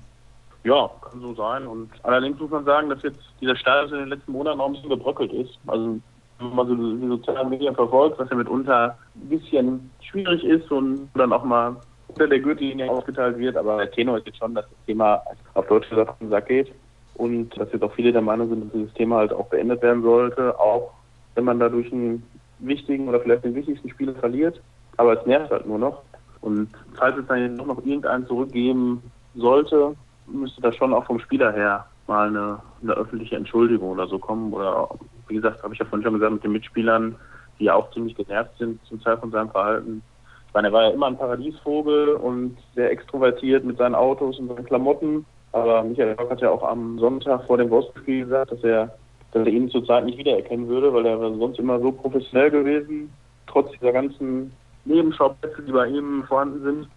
Ja, 0.63 0.89
kann 1.01 1.19
so 1.19 1.33
sein. 1.33 1.67
Und 1.67 1.89
allerdings 2.03 2.39
muss 2.39 2.51
man 2.51 2.63
sagen, 2.63 2.89
dass 2.89 3.03
jetzt 3.03 3.19
dieser 3.41 3.55
Status 3.57 3.91
in 3.91 3.99
den 3.99 4.09
letzten 4.09 4.31
Monaten 4.31 4.61
auch 4.61 4.67
ein 4.67 4.73
bisschen 4.73 4.89
gebröckelt 4.89 5.33
ist. 5.33 5.59
Also 5.67 5.99
wenn 6.39 6.55
man 6.55 6.67
so 6.67 6.75
die 6.75 7.07
sozialen 7.07 7.49
Medien 7.49 7.75
verfolgt, 7.75 8.17
was 8.17 8.29
ja 8.29 8.37
mitunter 8.37 8.97
ein 9.15 9.29
bisschen 9.29 9.89
schwierig 10.01 10.43
ist 10.43 10.71
und 10.71 11.09
dann 11.15 11.33
auch 11.33 11.43
mal 11.43 11.75
unter 12.07 12.27
der 12.27 12.39
Gürtellinie 12.39 12.89
ausgeteilt 12.89 13.37
wird. 13.37 13.57
Aber 13.57 13.77
der 13.77 13.91
Tenor 13.91 14.19
ist 14.19 14.27
jetzt 14.27 14.37
schon, 14.37 14.55
dass 14.55 14.65
das 14.65 14.85
Thema 14.85 15.21
auf 15.53 15.67
Deutsch 15.67 15.89
gesagt 15.89 16.09
auf 16.09 16.17
den 16.19 16.29
Sack 16.29 16.47
geht. 16.47 16.71
Und 17.15 17.57
dass 17.57 17.71
jetzt 17.73 17.83
auch 17.83 17.93
viele 17.93 18.13
der 18.13 18.21
Meinung 18.21 18.47
sind, 18.47 18.65
dass 18.65 18.71
dieses 18.71 18.93
Thema 18.93 19.17
halt 19.17 19.33
auch 19.33 19.47
beendet 19.47 19.81
werden 19.81 20.03
sollte, 20.03 20.57
auch 20.57 20.91
wenn 21.35 21.43
man 21.43 21.59
dadurch 21.59 21.91
einen 21.91 22.23
wichtigen 22.59 23.09
oder 23.09 23.19
vielleicht 23.19 23.43
den 23.43 23.55
wichtigsten 23.55 23.89
Spieler 23.89 24.13
verliert. 24.15 24.61
Aber 24.95 25.19
es 25.19 25.25
nervt 25.25 25.51
halt 25.51 25.67
nur 25.67 25.79
noch. 25.79 26.03
Und 26.41 26.69
falls 26.95 27.17
es 27.17 27.27
dann 27.27 27.55
noch 27.55 27.77
irgendeinen 27.79 28.27
zurückgeben 28.27 29.01
sollte, 29.35 29.95
müsste 30.27 30.61
da 30.61 30.71
schon 30.71 30.93
auch 30.93 31.05
vom 31.05 31.19
Spieler 31.19 31.51
her 31.51 31.85
mal 32.07 32.27
eine, 32.27 32.59
eine 32.81 32.93
öffentliche 32.93 33.35
Entschuldigung 33.35 33.91
oder 33.91 34.07
so 34.07 34.17
kommen. 34.17 34.53
Oder 34.53 34.89
wie 35.27 35.35
gesagt, 35.35 35.63
habe 35.63 35.73
ich 35.73 35.79
ja 35.79 35.85
vorhin 35.85 36.03
schon 36.03 36.13
gesagt, 36.13 36.33
mit 36.33 36.43
den 36.43 36.51
Mitspielern, 36.51 37.15
die 37.59 37.65
ja 37.65 37.75
auch 37.75 37.91
ziemlich 37.91 38.15
genervt 38.15 38.57
sind 38.57 38.79
zum 38.85 39.01
Teil 39.01 39.17
von 39.17 39.31
seinem 39.31 39.49
Verhalten. 39.49 40.01
Ich 40.47 40.53
meine, 40.53 40.69
er 40.69 40.73
war 40.73 40.83
ja 40.83 40.89
immer 40.89 41.07
ein 41.07 41.17
Paradiesvogel 41.17 42.15
und 42.15 42.57
sehr 42.75 42.91
extrovertiert 42.91 43.65
mit 43.65 43.77
seinen 43.77 43.95
Autos 43.95 44.39
und 44.39 44.47
seinen 44.47 44.65
Klamotten. 44.65 45.25
Aber 45.51 45.83
Michael 45.83 46.13
Rock 46.13 46.31
hat 46.31 46.41
ja 46.41 46.49
auch 46.49 46.63
am 46.63 46.99
Sonntag 46.99 47.45
vor 47.45 47.57
dem 47.57 47.69
Wolfsburg-Spiel 47.69 48.25
gesagt, 48.25 48.51
dass 48.51 48.63
er, 48.63 48.95
dass 49.31 49.45
er 49.45 49.51
ihn 49.51 49.69
zurzeit 49.69 50.05
nicht 50.05 50.17
wiedererkennen 50.17 50.67
würde, 50.67 50.93
weil 50.93 51.05
er 51.05 51.17
sonst 51.19 51.59
immer 51.59 51.79
so 51.79 51.91
professionell 51.91 52.51
gewesen, 52.51 53.11
trotz 53.47 53.71
dieser 53.71 53.91
ganzen 53.91 54.51
Nebenschauplätze, 54.87 55.61
die 55.61 55.71
bei 55.71 55.87
ihm 55.87 56.23
vorhanden 56.27 56.63
sind. 56.63 56.87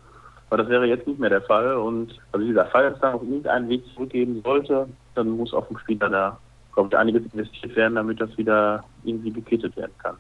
Aber 0.49 0.59
das 0.59 0.69
wäre 0.69 0.87
jetzt 0.87 1.07
nicht 1.07 1.21
mehr 1.21 1.31
der 1.31 1.43
Fall. 1.43 1.77
Und 1.77 2.19
also 2.33 2.45
dieser 2.45 2.67
Fall 2.67 2.91
jetzt 2.91 3.03
da 3.03 3.13
auf 3.15 3.23
irgendeinen 3.23 3.69
Weg 3.69 3.83
zurückgeben 3.95 4.41
sollte, 4.43 4.89
dann 5.15 5.31
muss 5.31 5.55
auf 5.55 5.69
dem 5.69 5.79
Spieler 5.79 6.09
da, 6.09 6.39
glaube 6.75 6.89
ich, 6.91 6.97
einiges 6.97 7.23
investiert 7.33 7.77
werden, 7.77 7.95
damit 7.95 8.21
das 8.21 8.37
wieder 8.37 8.83
irgendwie 9.05 9.31
gekittet 9.31 9.77
werden 9.77 9.93
kann. 9.99 10.17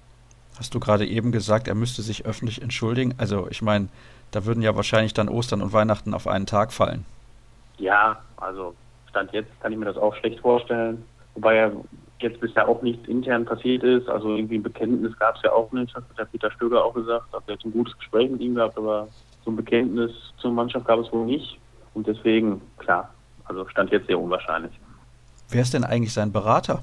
Hast 0.58 0.74
du 0.74 0.80
gerade 0.80 1.06
eben 1.06 1.32
gesagt, 1.32 1.68
er 1.68 1.74
müsste 1.74 2.02
sich 2.02 2.26
öffentlich 2.26 2.62
entschuldigen? 2.62 3.14
Also 3.18 3.48
ich 3.50 3.62
meine, 3.62 3.88
da 4.30 4.44
würden 4.44 4.62
ja 4.62 4.76
wahrscheinlich 4.76 5.14
dann 5.14 5.28
Ostern 5.28 5.62
und 5.62 5.72
Weihnachten 5.72 6.14
auf 6.14 6.26
einen 6.26 6.46
Tag 6.46 6.72
fallen. 6.72 7.04
Ja, 7.78 8.20
also 8.36 8.74
Stand 9.08 9.32
jetzt 9.32 9.50
kann 9.60 9.72
ich 9.72 9.78
mir 9.78 9.86
das 9.86 9.96
auch 9.96 10.14
schlecht 10.16 10.40
vorstellen. 10.40 11.02
Wobei 11.34 11.56
er 11.56 11.72
jetzt 12.22 12.40
bisher 12.40 12.68
auch 12.68 12.82
nichts 12.82 13.06
intern 13.08 13.44
passiert 13.44 13.82
ist. 13.82 14.08
Also 14.08 14.34
irgendwie 14.34 14.56
ein 14.56 14.62
Bekenntnis 14.62 15.16
gab 15.18 15.36
es 15.36 15.42
ja 15.42 15.52
auch 15.52 15.70
nicht, 15.72 15.94
das 15.94 16.04
hat 16.04 16.18
der 16.18 16.24
Peter 16.26 16.50
Stöger 16.50 16.84
auch 16.84 16.94
gesagt. 16.94 17.26
Also 17.32 17.44
er 17.48 17.54
hat 17.54 17.64
ein 17.64 17.72
gutes 17.72 17.96
Gespräch 17.98 18.30
mit 18.30 18.40
ihm 18.40 18.54
gehabt, 18.54 18.76
aber 18.76 19.08
so 19.44 19.50
ein 19.50 19.56
Bekenntnis 19.56 20.12
zur 20.38 20.52
Mannschaft 20.52 20.86
gab 20.86 20.98
es 21.00 21.12
wohl 21.12 21.26
nicht. 21.26 21.58
Und 21.94 22.06
deswegen, 22.06 22.60
klar, 22.78 23.12
also 23.46 23.66
stand 23.68 23.90
jetzt 23.90 24.06
sehr 24.06 24.18
unwahrscheinlich. 24.18 24.72
Wer 25.48 25.62
ist 25.62 25.74
denn 25.74 25.84
eigentlich 25.84 26.12
sein 26.12 26.30
Berater? 26.30 26.82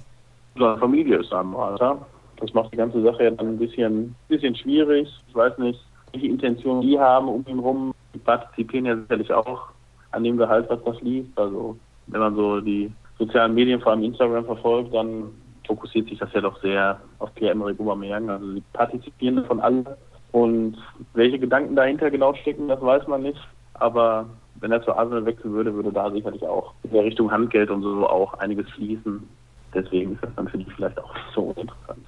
Seine 0.56 0.78
Familie 0.78 1.20
ist 1.20 1.30
sein 1.30 1.52
Berater. 1.52 2.06
Das 2.38 2.54
macht 2.54 2.74
die 2.74 2.78
ganze 2.78 3.02
Sache 3.02 3.24
ja 3.24 3.32
dann 3.32 3.48
ein 3.48 3.58
bisschen, 3.58 4.16
bisschen 4.28 4.56
schwierig. 4.56 5.10
Ich 5.28 5.36
weiß 5.36 5.58
nicht, 5.60 5.80
welche 6.12 6.28
Intentionen 6.28 6.82
die 6.82 7.00
haben 7.00 7.28
um 7.28 7.46
ihn 7.48 7.60
rum. 7.60 7.94
Die 8.14 8.20
partizipieren 8.20 8.86
ja 8.86 8.96
sicherlich 8.98 9.32
auch 9.32 9.70
an 10.12 10.24
dem 10.24 10.38
Gehalt, 10.38 10.70
was 10.70 10.84
das 10.84 11.02
liegt. 11.02 11.38
Also 11.38 11.78
wenn 12.08 12.20
man 12.20 12.36
so 12.36 12.60
die 12.60 12.92
sozialen 13.18 13.54
Medien, 13.54 13.82
vor 13.82 13.92
allem 13.92 14.04
Instagram 14.04 14.46
verfolgt, 14.46 14.94
dann 14.94 15.32
fokussiert 15.66 16.08
sich 16.08 16.18
das 16.18 16.32
ja 16.34 16.42
doch 16.42 16.60
sehr 16.62 17.00
auf 17.20 17.34
Pierre-Emerick 17.36 17.80
Aubameyang. 17.80 18.30
Also 18.30 18.54
sie 18.54 18.64
partizipieren 18.74 19.46
von 19.46 19.60
allen 19.60 19.86
und 20.32 20.78
welche 21.14 21.40
Gedanken 21.40 21.76
dahinter 21.76 22.12
genau 22.12 22.34
stecken, 22.36 22.68
das 22.68 22.82
weiß 22.82 23.08
man 23.08 23.24
nicht. 23.24 23.40
Aber 23.74 24.28
wenn 24.60 24.72
er 24.72 24.84
zu 24.84 24.94
Arsenal 24.94 25.26
wechseln 25.26 25.54
würde, 25.54 25.74
würde 25.74 25.92
da 25.92 26.10
sicherlich 26.12 26.44
auch 26.44 26.74
in 26.84 26.92
der 26.92 27.04
Richtung 27.04 27.32
Handgeld 27.32 27.70
und 27.70 27.84
so 27.84 28.08
auch 28.08 28.34
einiges 28.36 28.70
fließen. 28.72 29.28
Deswegen 29.74 30.14
ist 30.14 30.24
das 30.24 30.32
dann 30.36 30.48
für 30.48 30.58
die 30.58 30.66
vielleicht 30.66 31.00
auch 31.00 31.14
so 31.34 31.42
uninteressant. 31.42 32.06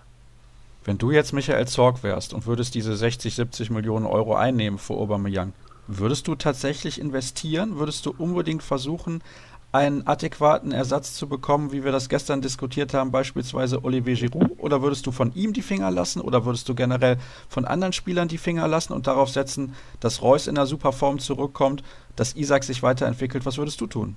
Wenn 0.86 0.98
du 0.98 1.12
jetzt 1.12 1.34
Michael 1.34 1.68
Zorg 1.68 2.04
wärst 2.04 2.34
und 2.34 2.48
würdest 2.48 2.74
diese 2.74 2.96
60, 2.96 3.36
70 3.36 3.70
Millionen 3.70 4.06
Euro 4.06 4.36
einnehmen 4.36 4.80
für 4.80 4.94
Aubameyang, 4.94 5.54
würdest 5.88 6.28
du 6.28 6.36
tatsächlich 6.36 7.00
investieren? 7.00 7.78
Würdest 7.78 8.06
du 8.06 8.14
unbedingt 8.18 8.64
versuchen, 8.64 9.22
einen 9.72 10.08
adäquaten 10.08 10.72
Ersatz 10.72 11.14
zu 11.14 11.30
bekommen, 11.30 11.72
wie 11.72 11.84
wir 11.84 11.92
das 11.92 12.10
gestern 12.10 12.42
diskutiert 12.42 12.94
haben, 12.94 13.12
beispielsweise 13.12 13.84
Olivier 13.84 14.16
Giroud? 14.16 14.58
Oder 14.58 14.82
würdest 14.82 15.06
du 15.06 15.12
von 15.12 15.32
ihm 15.36 15.54
die 15.54 15.62
Finger 15.62 15.92
lassen? 15.92 16.22
Oder 16.22 16.46
würdest 16.46 16.68
du 16.70 16.76
generell 16.76 17.18
von 17.48 17.66
anderen 17.66 17.94
Spielern 17.94 18.28
die 18.28 18.40
Finger 18.40 18.68
lassen 18.68 18.94
und 18.94 19.06
darauf 19.06 19.30
setzen, 19.30 19.76
dass 20.00 20.24
Reus 20.24 20.48
in 20.48 20.56
der 20.56 20.66
Superform 20.66 21.20
zurückkommt, 21.20 21.84
dass 22.16 22.36
Isaac 22.36 22.64
sich 22.64 22.82
weiterentwickelt? 22.82 23.46
Was 23.46 23.58
würdest 23.58 23.80
du 23.82 23.88
tun? 23.88 24.16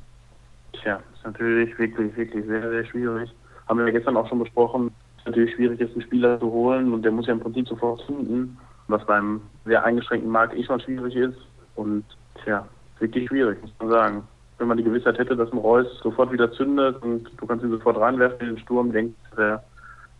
Tja, 0.72 1.00
ist 1.14 1.24
natürlich 1.24 1.78
wirklich, 1.78 2.16
wirklich 2.16 2.46
sehr, 2.46 2.70
sehr 2.70 2.84
schwierig. 2.86 3.30
Haben 3.68 3.84
wir 3.84 3.92
gestern 3.92 4.16
auch 4.16 4.28
schon 4.28 4.38
besprochen. 4.38 4.90
Ist 5.18 5.26
natürlich 5.26 5.54
schwierig, 5.54 5.78
jetzt 5.78 5.92
einen 5.92 6.02
Spieler 6.02 6.40
zu 6.40 6.50
holen 6.50 6.94
und 6.94 7.02
der 7.02 7.12
muss 7.12 7.26
ja 7.26 7.34
im 7.34 7.40
Prinzip 7.40 7.68
sofort 7.68 8.02
finden, 8.02 8.56
was 8.88 9.04
beim 9.04 9.42
sehr 9.66 9.84
eingeschränkten 9.84 10.30
Markt 10.30 10.54
eh 10.56 10.64
schon 10.64 10.80
schwierig 10.80 11.14
ist. 11.14 11.36
Und 11.76 12.04
tja, 12.42 12.66
wirklich 12.98 13.28
schwierig, 13.28 13.60
muss 13.60 13.72
man 13.78 13.90
sagen 13.90 14.22
wenn 14.62 14.68
man 14.68 14.78
die 14.78 14.84
Gewissheit 14.84 15.18
hätte, 15.18 15.36
dass 15.36 15.50
ein 15.50 15.58
Reus 15.58 15.88
sofort 16.04 16.30
wieder 16.30 16.52
zündet 16.52 17.02
und 17.02 17.28
du 17.36 17.46
kannst 17.46 17.64
ihn 17.64 17.72
sofort 17.72 17.98
reinwerfen 17.98 18.40
in 18.40 18.54
den 18.54 18.58
Sturm, 18.62 18.92
denkt 18.92 19.16
er 19.36 19.64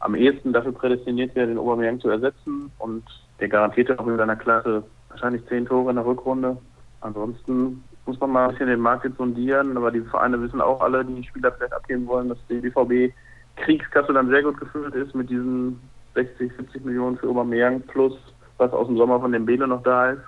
am 0.01 0.17
ehesten 0.17 0.53
dafür 0.53 0.73
prädestiniert 0.73 1.33
wäre, 1.37 1.47
den 1.47 1.59
Aubameyang 1.59 2.01
zu 2.01 2.09
ersetzen 2.09 2.73
und 2.81 3.05
der 3.39 3.47
garantiert 3.47 3.97
auch 3.97 4.07
in 4.09 4.17
seiner 4.17 4.35
Klasse 4.35 4.83
wahrscheinlich 5.11 5.47
zehn 5.47 5.65
Tore 5.65 5.91
in 5.91 5.97
der 5.97 6.05
Rückrunde. 6.05 6.57
Ansonsten 7.03 7.85
muss 8.05 8.19
man 8.19 8.31
mal 8.31 8.47
ein 8.47 8.51
bisschen 8.51 8.67
den 8.67 8.81
Markt 8.81 9.05
jetzt 9.05 9.17
sondieren, 9.17 9.77
aber 9.77 9.93
die 9.93 10.01
Vereine 10.01 10.43
wissen 10.43 10.61
auch 10.61 10.81
alle, 10.81 11.05
die 11.05 11.23
Spieler 11.23 11.53
vielleicht 11.53 11.73
abgeben 11.73 12.09
wollen, 12.09 12.29
dass 12.29 12.39
die 12.51 12.59
BVB 12.59 13.15
Kriegskasse 13.55 14.13
dann 14.13 14.29
sehr 14.29 14.43
gut 14.43 14.59
gefüllt 14.59 14.95
ist 14.97 15.15
mit 15.15 15.31
diesen 15.31 15.79
60, 16.15 16.51
70 16.57 16.85
Millionen 16.85 17.17
für 17.17 17.29
Aubameyang 17.29 17.81
plus 17.83 18.19
was 18.59 18.73
aus 18.73 18.89
dem 18.89 18.97
Sommer 18.97 19.21
von 19.21 19.31
dem 19.31 19.47
Bele 19.47 19.69
noch 19.69 19.85
da 19.85 20.11
ist. 20.11 20.23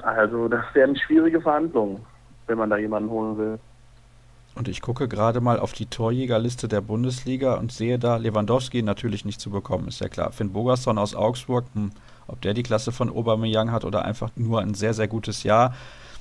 Also 0.00 0.48
das 0.48 0.64
werden 0.72 0.96
schwierige 0.96 1.42
Verhandlungen 1.42 2.00
wenn 2.46 2.58
man 2.58 2.70
da 2.70 2.76
jemanden 2.76 3.10
holen 3.10 3.38
will. 3.38 3.58
Und 4.54 4.68
ich 4.68 4.82
gucke 4.82 5.08
gerade 5.08 5.40
mal 5.40 5.58
auf 5.58 5.72
die 5.72 5.86
Torjägerliste 5.86 6.68
der 6.68 6.80
Bundesliga 6.80 7.54
und 7.54 7.72
sehe 7.72 7.98
da 7.98 8.16
Lewandowski 8.16 8.82
natürlich 8.82 9.24
nicht 9.24 9.40
zu 9.40 9.50
bekommen, 9.50 9.88
ist 9.88 10.00
ja 10.00 10.08
klar. 10.08 10.30
Finn 10.30 10.52
Bogerson 10.52 10.96
aus 10.96 11.14
Augsburg, 11.14 11.64
hm, 11.74 11.90
ob 12.28 12.40
der 12.40 12.54
die 12.54 12.62
Klasse 12.62 12.92
von 12.92 13.10
Aubameyang 13.10 13.72
hat 13.72 13.84
oder 13.84 14.04
einfach 14.04 14.30
nur 14.36 14.60
ein 14.60 14.74
sehr, 14.74 14.94
sehr 14.94 15.08
gutes 15.08 15.42
Jahr. 15.42 15.74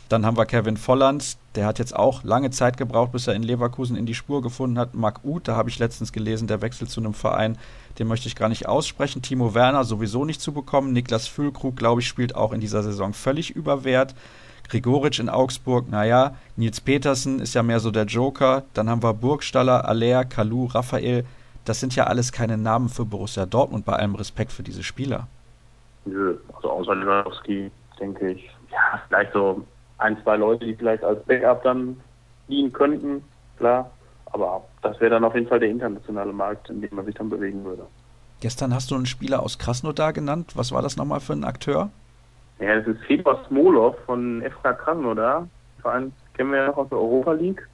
Dann 0.09 0.25
haben 0.25 0.37
wir 0.37 0.45
Kevin 0.45 0.77
Volland, 0.77 1.37
der 1.55 1.65
hat 1.65 1.79
jetzt 1.79 1.95
auch 1.95 2.23
lange 2.23 2.49
Zeit 2.51 2.77
gebraucht, 2.77 3.11
bis 3.13 3.27
er 3.27 3.35
in 3.35 3.43
Leverkusen 3.43 3.95
in 3.95 4.05
die 4.05 4.13
Spur 4.13 4.41
gefunden 4.41 4.77
hat. 4.77 4.95
Marc 4.95 5.23
Uth, 5.23 5.47
da 5.47 5.55
habe 5.55 5.69
ich 5.69 5.79
letztens 5.79 6.11
gelesen, 6.11 6.47
der 6.47 6.61
wechselt 6.61 6.89
zu 6.89 6.99
einem 6.99 7.13
Verein, 7.13 7.57
den 7.99 8.07
möchte 8.07 8.27
ich 8.27 8.35
gar 8.35 8.49
nicht 8.49 8.67
aussprechen. 8.67 9.21
Timo 9.21 9.53
Werner 9.53 9.83
sowieso 9.85 10.25
nicht 10.25 10.41
zu 10.41 10.51
bekommen. 10.51 10.91
Niklas 10.91 11.27
Füllkrug, 11.27 11.75
glaube 11.75 12.01
ich, 12.01 12.07
spielt 12.07 12.35
auch 12.35 12.51
in 12.51 12.59
dieser 12.59 12.83
Saison 12.83 13.13
völlig 13.13 13.51
überwert. 13.51 14.13
Gregoritsch 14.69 15.19
in 15.19 15.29
Augsburg, 15.29 15.89
naja, 15.89 16.35
Nils 16.55 16.81
Petersen 16.81 17.39
ist 17.39 17.53
ja 17.53 17.63
mehr 17.63 17.79
so 17.79 17.91
der 17.91 18.05
Joker. 18.05 18.63
Dann 18.73 18.89
haben 18.89 19.03
wir 19.03 19.13
Burgstaller, 19.13 19.87
Aller, 19.87 20.25
Kalu, 20.25 20.65
Raphael. 20.65 21.25
Das 21.65 21.79
sind 21.79 21.95
ja 21.95 22.05
alles 22.05 22.31
keine 22.31 22.57
Namen 22.57 22.89
für 22.89 23.05
Borussia 23.05 23.45
Dortmund, 23.45 23.85
bei 23.85 23.93
allem 23.93 24.15
Respekt 24.15 24.51
für 24.51 24.63
diese 24.63 24.83
Spieler. 24.83 25.27
Nö, 26.05 26.37
also 26.55 26.71
außer 26.71 26.95
Lewandowski, 26.95 27.71
denke 27.99 28.31
ich. 28.31 28.49
Ja, 28.71 29.01
vielleicht 29.07 29.33
so 29.33 29.65
ein, 29.99 30.17
zwei 30.23 30.35
Leute, 30.35 30.65
die 30.65 30.75
vielleicht 30.75 31.03
als 31.03 31.23
Backup 31.25 31.63
dann 31.63 31.97
dienen 32.49 32.73
könnten, 32.73 33.23
klar. 33.57 33.89
Aber 34.25 34.63
das 34.81 34.99
wäre 34.99 35.11
dann 35.11 35.23
auf 35.23 35.35
jeden 35.35 35.47
Fall 35.47 35.59
der 35.59 35.69
internationale 35.69 36.33
Markt, 36.33 36.69
in 36.69 36.81
dem 36.81 36.89
man 36.95 37.05
sich 37.05 37.15
dann 37.15 37.29
bewegen 37.29 37.63
würde. 37.63 37.85
Gestern 38.41 38.73
hast 38.73 38.91
du 38.91 38.95
einen 38.95 39.05
Spieler 39.05 39.41
aus 39.41 39.57
Krasnodar 39.57 40.11
genannt. 40.11 40.51
Was 40.55 40.71
war 40.71 40.81
das 40.81 40.97
nochmal 40.97 41.21
für 41.21 41.33
ein 41.33 41.45
Akteur? 41.45 41.91
Ja, 42.59 42.75
das 42.79 42.87
ist 42.87 43.03
Fedor 43.05 43.43
Smolov 43.47 43.95
von 44.05 44.41
FK 44.41 44.73
Krasnodar. 44.73 45.47
Vor 45.81 45.91
allem 45.91 46.13
kennen 46.35 46.51
wir 46.51 46.59
ja 46.59 46.67
noch 46.67 46.77
aus 46.77 46.89
der 46.89 46.97
Europa 46.97 47.33
League. 47.33 47.67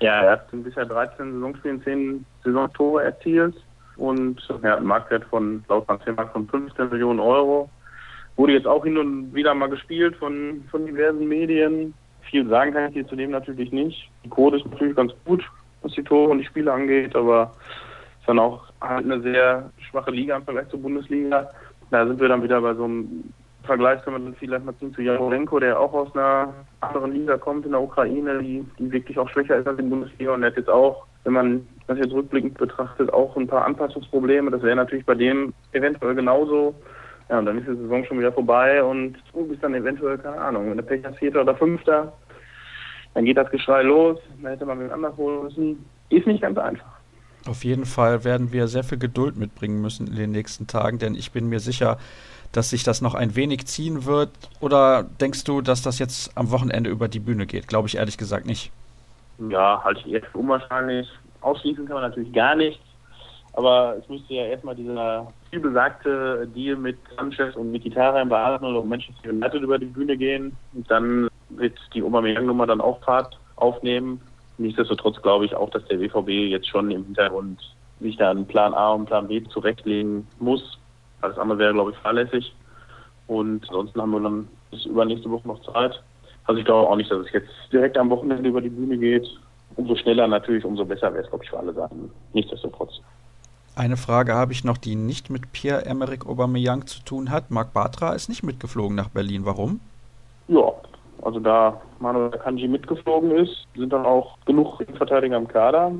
Ja, 0.00 0.22
er 0.22 0.32
hat 0.32 0.48
bisher 0.50 0.84
13 0.84 1.34
Saisonspielen 1.34 1.82
10 1.82 2.26
Saisontore 2.44 3.04
erzielt 3.04 3.54
und 3.96 4.42
er 4.62 4.72
hat 4.72 4.78
einen 4.78 4.86
Marktwert 4.86 5.24
von 5.24 5.64
laut 5.68 5.86
Transfermarkt 5.86 6.32
von 6.32 6.48
15 6.48 6.90
Millionen 6.90 7.20
Euro. 7.20 7.70
Wurde 8.36 8.52
jetzt 8.52 8.66
auch 8.66 8.84
hin 8.84 8.98
und 8.98 9.34
wieder 9.34 9.54
mal 9.54 9.70
gespielt 9.70 10.16
von, 10.16 10.64
von 10.70 10.84
diversen 10.86 11.26
Medien. 11.26 11.94
Viel 12.22 12.46
sagen 12.48 12.72
kann 12.72 12.88
ich 12.88 12.94
hier 12.94 13.06
zudem 13.06 13.30
natürlich 13.30 13.72
nicht. 13.72 14.10
Die 14.24 14.28
Quote 14.28 14.58
ist 14.58 14.66
natürlich 14.66 14.96
ganz 14.96 15.12
gut, 15.24 15.42
was 15.82 15.92
die 15.92 16.02
Tore 16.02 16.30
und 16.30 16.38
die 16.38 16.44
Spiele 16.44 16.72
angeht, 16.72 17.16
aber 17.16 17.54
ist 18.20 18.28
dann 18.28 18.38
auch 18.38 18.64
halt 18.80 19.04
eine 19.04 19.20
sehr 19.22 19.70
schwache 19.88 20.10
Liga 20.10 20.36
im 20.36 20.44
Vergleich 20.44 20.68
zur 20.68 20.82
Bundesliga. 20.82 21.48
Da 21.90 22.06
sind 22.06 22.20
wir 22.20 22.28
dann 22.28 22.42
wieder 22.42 22.60
bei 22.60 22.74
so 22.74 22.84
einem 22.84 23.32
Vergleich 23.66 24.02
kann 24.02 24.14
man 24.14 24.24
dann 24.24 24.34
vielleicht 24.34 24.64
mal 24.64 24.74
ziehen 24.78 24.94
zu 24.94 25.02
Jarolenko, 25.02 25.58
der 25.58 25.78
auch 25.78 25.92
aus 25.92 26.14
einer 26.14 26.54
anderen 26.80 27.12
Liga 27.12 27.36
kommt 27.36 27.66
in 27.66 27.72
der 27.72 27.82
Ukraine, 27.82 28.38
die, 28.38 28.64
die 28.78 28.90
wirklich 28.90 29.18
auch 29.18 29.28
schwächer 29.28 29.56
ist 29.56 29.66
als 29.66 29.76
die 29.76 29.82
Bundesliga 29.82 30.32
und 30.32 30.40
der 30.40 30.50
hat 30.50 30.56
jetzt 30.56 30.70
auch, 30.70 31.06
wenn 31.24 31.32
man 31.32 31.66
das 31.86 31.98
jetzt 31.98 32.12
rückblickend 32.12 32.56
betrachtet, 32.58 33.12
auch 33.12 33.36
ein 33.36 33.46
paar 33.46 33.64
Anpassungsprobleme. 33.64 34.50
Das 34.50 34.62
wäre 34.62 34.76
natürlich 34.76 35.04
bei 35.04 35.14
dem 35.14 35.52
eventuell 35.72 36.14
genauso. 36.14 36.74
Ja, 37.28 37.40
und 37.40 37.46
dann 37.46 37.58
ist 37.58 37.66
die 37.66 37.74
Saison 37.74 38.04
schon 38.04 38.18
wieder 38.20 38.32
vorbei 38.32 38.82
und 38.82 39.16
du 39.32 39.46
bist 39.48 39.62
dann 39.62 39.74
eventuell, 39.74 40.16
keine 40.18 40.40
Ahnung, 40.40 40.70
wenn 40.70 40.76
der 40.76 40.84
Pech 40.84 41.04
hast, 41.04 41.18
Vierter 41.18 41.40
oder 41.42 41.56
Fünfter, 41.56 42.12
dann 43.14 43.24
geht 43.24 43.36
das 43.36 43.50
Geschrei 43.50 43.82
los, 43.82 44.18
dann 44.40 44.52
hätte 44.52 44.64
man 44.64 44.78
wen 44.78 44.90
anders 44.90 45.16
holen 45.16 45.42
müssen. 45.42 45.84
Ist 46.08 46.26
nicht 46.26 46.42
ganz 46.42 46.56
einfach. 46.58 46.96
Auf 47.48 47.64
jeden 47.64 47.84
Fall 47.84 48.24
werden 48.24 48.52
wir 48.52 48.68
sehr 48.68 48.84
viel 48.84 48.98
Geduld 48.98 49.36
mitbringen 49.36 49.80
müssen 49.80 50.06
in 50.06 50.16
den 50.16 50.30
nächsten 50.32 50.66
Tagen, 50.66 50.98
denn 50.98 51.14
ich 51.14 51.32
bin 51.32 51.48
mir 51.48 51.60
sicher, 51.60 51.98
dass 52.52 52.70
sich 52.70 52.82
das 52.82 53.00
noch 53.00 53.14
ein 53.14 53.36
wenig 53.36 53.66
ziehen 53.66 54.04
wird? 54.04 54.30
Oder 54.60 55.02
denkst 55.02 55.44
du, 55.44 55.60
dass 55.60 55.82
das 55.82 55.98
jetzt 55.98 56.36
am 56.36 56.50
Wochenende 56.50 56.90
über 56.90 57.08
die 57.08 57.20
Bühne 57.20 57.46
geht? 57.46 57.68
Glaube 57.68 57.88
ich 57.88 57.96
ehrlich 57.96 58.18
gesagt 58.18 58.46
nicht. 58.46 58.70
Ja, 59.50 59.82
halte 59.84 60.08
ich 60.08 60.24
für 60.24 60.38
unwahrscheinlich. 60.38 61.08
Ausschließen 61.40 61.86
kann 61.86 61.94
man 61.94 62.10
natürlich 62.10 62.32
gar 62.32 62.54
nichts. 62.54 62.82
Aber 63.52 63.96
es 63.98 64.08
müsste 64.08 64.34
ja 64.34 64.44
erstmal 64.44 64.74
dieser 64.74 65.32
vielbesagte 65.50 66.46
Deal 66.54 66.76
mit 66.76 66.98
Sanchez 67.16 67.56
und 67.56 67.72
Mkhitaryan 67.72 68.28
bei 68.28 68.38
Arsenal 68.38 68.76
und 68.76 68.88
Manchester 68.88 69.30
United 69.30 69.62
über 69.62 69.78
die 69.78 69.86
Bühne 69.86 70.16
gehen. 70.16 70.54
Und 70.74 70.90
dann 70.90 71.28
wird 71.50 71.78
die 71.94 72.02
Aubameyang-Nummer 72.02 72.66
dann 72.66 72.82
auch 72.82 73.02
Fahrt 73.02 73.38
aufnehmen. 73.56 74.20
Nichtsdestotrotz 74.58 75.20
glaube 75.22 75.46
ich 75.46 75.54
auch, 75.54 75.70
dass 75.70 75.86
der 75.86 76.00
WVB 76.00 76.28
jetzt 76.50 76.68
schon 76.68 76.90
im 76.90 77.04
Hintergrund 77.04 77.60
sich 78.00 78.16
da 78.16 78.30
einen 78.30 78.46
Plan 78.46 78.74
A 78.74 78.92
und 78.92 79.06
Plan 79.06 79.28
B 79.28 79.42
zurechtlegen 79.44 80.26
muss, 80.38 80.78
alles 81.20 81.38
andere 81.38 81.58
wäre, 81.58 81.72
glaube 81.72 81.92
ich, 81.92 81.98
fahrlässig. 81.98 82.54
Und 83.26 83.62
ansonsten 83.68 84.00
haben 84.00 84.10
wir 84.12 84.20
dann 84.20 84.48
bis 84.70 84.84
übernächste 84.86 85.30
Woche 85.30 85.48
noch 85.48 85.60
Zeit. 85.72 86.00
Also 86.44 86.58
ich 86.58 86.64
glaube 86.64 86.88
auch 86.88 86.96
nicht, 86.96 87.10
dass 87.10 87.26
es 87.26 87.32
jetzt 87.32 87.50
direkt 87.72 87.98
am 87.98 88.10
Wochenende 88.10 88.48
über 88.48 88.60
die 88.60 88.68
Bühne 88.68 88.96
geht. 88.96 89.26
Umso 89.76 89.96
schneller 89.96 90.26
natürlich, 90.26 90.64
umso 90.64 90.84
besser 90.84 91.12
wäre 91.12 91.24
es, 91.24 91.28
glaube 91.28 91.44
ich, 91.44 91.50
für 91.50 91.58
alle 91.58 91.72
Seiten. 91.74 92.10
Nichtsdestotrotz. 92.32 93.00
Eine 93.74 93.98
Frage 93.98 94.34
habe 94.34 94.52
ich 94.52 94.64
noch, 94.64 94.78
die 94.78 94.94
nicht 94.94 95.28
mit 95.28 95.52
Pierre-Emerick 95.52 96.26
Aubameyang 96.26 96.86
zu 96.86 97.02
tun 97.02 97.30
hat. 97.30 97.50
Marc 97.50 97.74
Bartra 97.74 98.14
ist 98.14 98.28
nicht 98.28 98.42
mitgeflogen 98.42 98.96
nach 98.96 99.10
Berlin. 99.10 99.44
Warum? 99.44 99.80
Ja, 100.48 100.72
also 101.22 101.40
da 101.40 101.78
Manuel 101.98 102.30
Kanji 102.30 102.68
mitgeflogen 102.68 103.32
ist, 103.32 103.66
sind 103.74 103.92
dann 103.92 104.06
auch 104.06 104.38
genug 104.46 104.82
Verteidiger 104.96 105.36
im 105.36 105.48
Kader. 105.48 105.92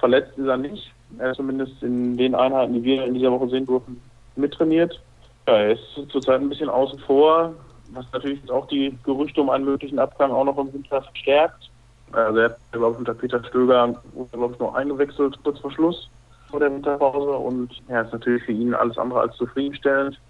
Verletzt 0.00 0.36
ist 0.36 0.46
er 0.46 0.56
nicht. 0.56 0.92
Er 1.18 1.30
ist 1.30 1.36
zumindest 1.36 1.80
in 1.82 2.16
den 2.16 2.34
Einheiten, 2.34 2.74
die 2.74 2.82
wir 2.82 3.04
in 3.04 3.14
dieser 3.14 3.30
Woche 3.30 3.48
sehen 3.50 3.66
durften, 3.66 4.00
mittrainiert. 4.36 5.00
Ja, 5.46 5.54
er 5.54 5.72
ist 5.72 6.10
zurzeit 6.10 6.40
ein 6.40 6.48
bisschen 6.48 6.68
außen 6.68 6.98
vor, 7.00 7.54
was 7.92 8.06
natürlich 8.12 8.50
auch 8.50 8.66
die 8.68 8.96
Gerüchte 9.04 9.40
um 9.40 9.50
einen 9.50 9.64
möglichen 9.64 9.98
Abgang 9.98 10.30
auch 10.30 10.44
noch 10.44 10.58
im 10.58 10.72
Winter 10.72 11.02
verstärkt. 11.02 11.70
Also 12.12 12.38
er 12.38 12.50
hat, 12.50 12.58
glaube 12.72 12.92
ich, 12.92 12.98
unter 12.98 13.14
Peter 13.14 13.42
Stöger, 13.44 13.94
glaube 14.32 14.52
ich, 14.54 14.60
noch 14.60 14.74
eingewechselt 14.74 15.38
kurz 15.42 15.58
vor 15.60 15.72
Schluss 15.72 16.08
vor 16.52 16.60
der 16.60 16.70
Winterpause 16.70 17.32
und 17.32 17.70
ja, 17.88 18.02
ist 18.02 18.12
natürlich 18.12 18.44
für 18.44 18.52
ihn 18.52 18.74
alles 18.74 18.96
andere 18.98 19.20
als 19.20 19.36
zufriedenstellend. 19.36 20.20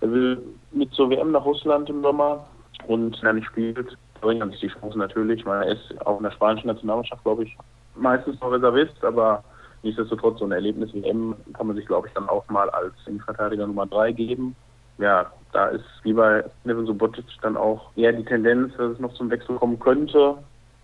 Er 0.00 0.10
will 0.10 0.42
mit 0.72 0.92
zur 0.92 1.08
WM 1.08 1.30
nach 1.30 1.44
Russland 1.44 1.88
im 1.88 2.02
Sommer 2.02 2.44
und 2.86 3.16
wenn 3.22 3.26
er 3.28 3.32
nicht 3.34 3.46
spielt, 3.46 3.96
bringen 4.20 4.50
sich 4.50 4.60
die 4.60 4.68
Chancen 4.68 4.98
natürlich. 4.98 5.40
Ich 5.40 5.46
er 5.46 5.66
ist 5.66 6.06
auch 6.06 6.18
in 6.18 6.24
der 6.24 6.32
spanischen 6.32 6.66
Nationalmannschaft, 6.66 7.22
glaube 7.22 7.44
ich, 7.44 7.56
meistens 7.94 8.40
noch 8.40 8.50
Reservist, 8.50 9.02
aber 9.04 9.42
Nichtsdestotrotz, 9.82 10.40
so 10.40 10.44
ein 10.44 10.52
Erlebnis 10.52 10.92
wie 10.92 11.04
M 11.04 11.34
kann 11.54 11.66
man 11.68 11.76
sich, 11.76 11.86
glaube 11.86 12.08
ich, 12.08 12.14
dann 12.14 12.28
auch 12.28 12.48
mal 12.48 12.68
als 12.70 12.94
Innenverteidiger 13.06 13.66
Nummer 13.66 13.86
3 13.86 14.12
geben. 14.12 14.56
Ja, 14.98 15.30
da 15.52 15.68
ist 15.68 15.84
wie 16.02 16.12
bei 16.12 16.44
Neven 16.64 16.86
Subotic 16.86 17.24
dann 17.42 17.56
auch 17.56 17.90
eher 17.96 18.12
die 18.12 18.24
Tendenz, 18.24 18.72
dass 18.76 18.92
es 18.92 18.98
noch 18.98 19.14
zum 19.14 19.30
Wechsel 19.30 19.56
kommen 19.56 19.78
könnte. 19.78 20.36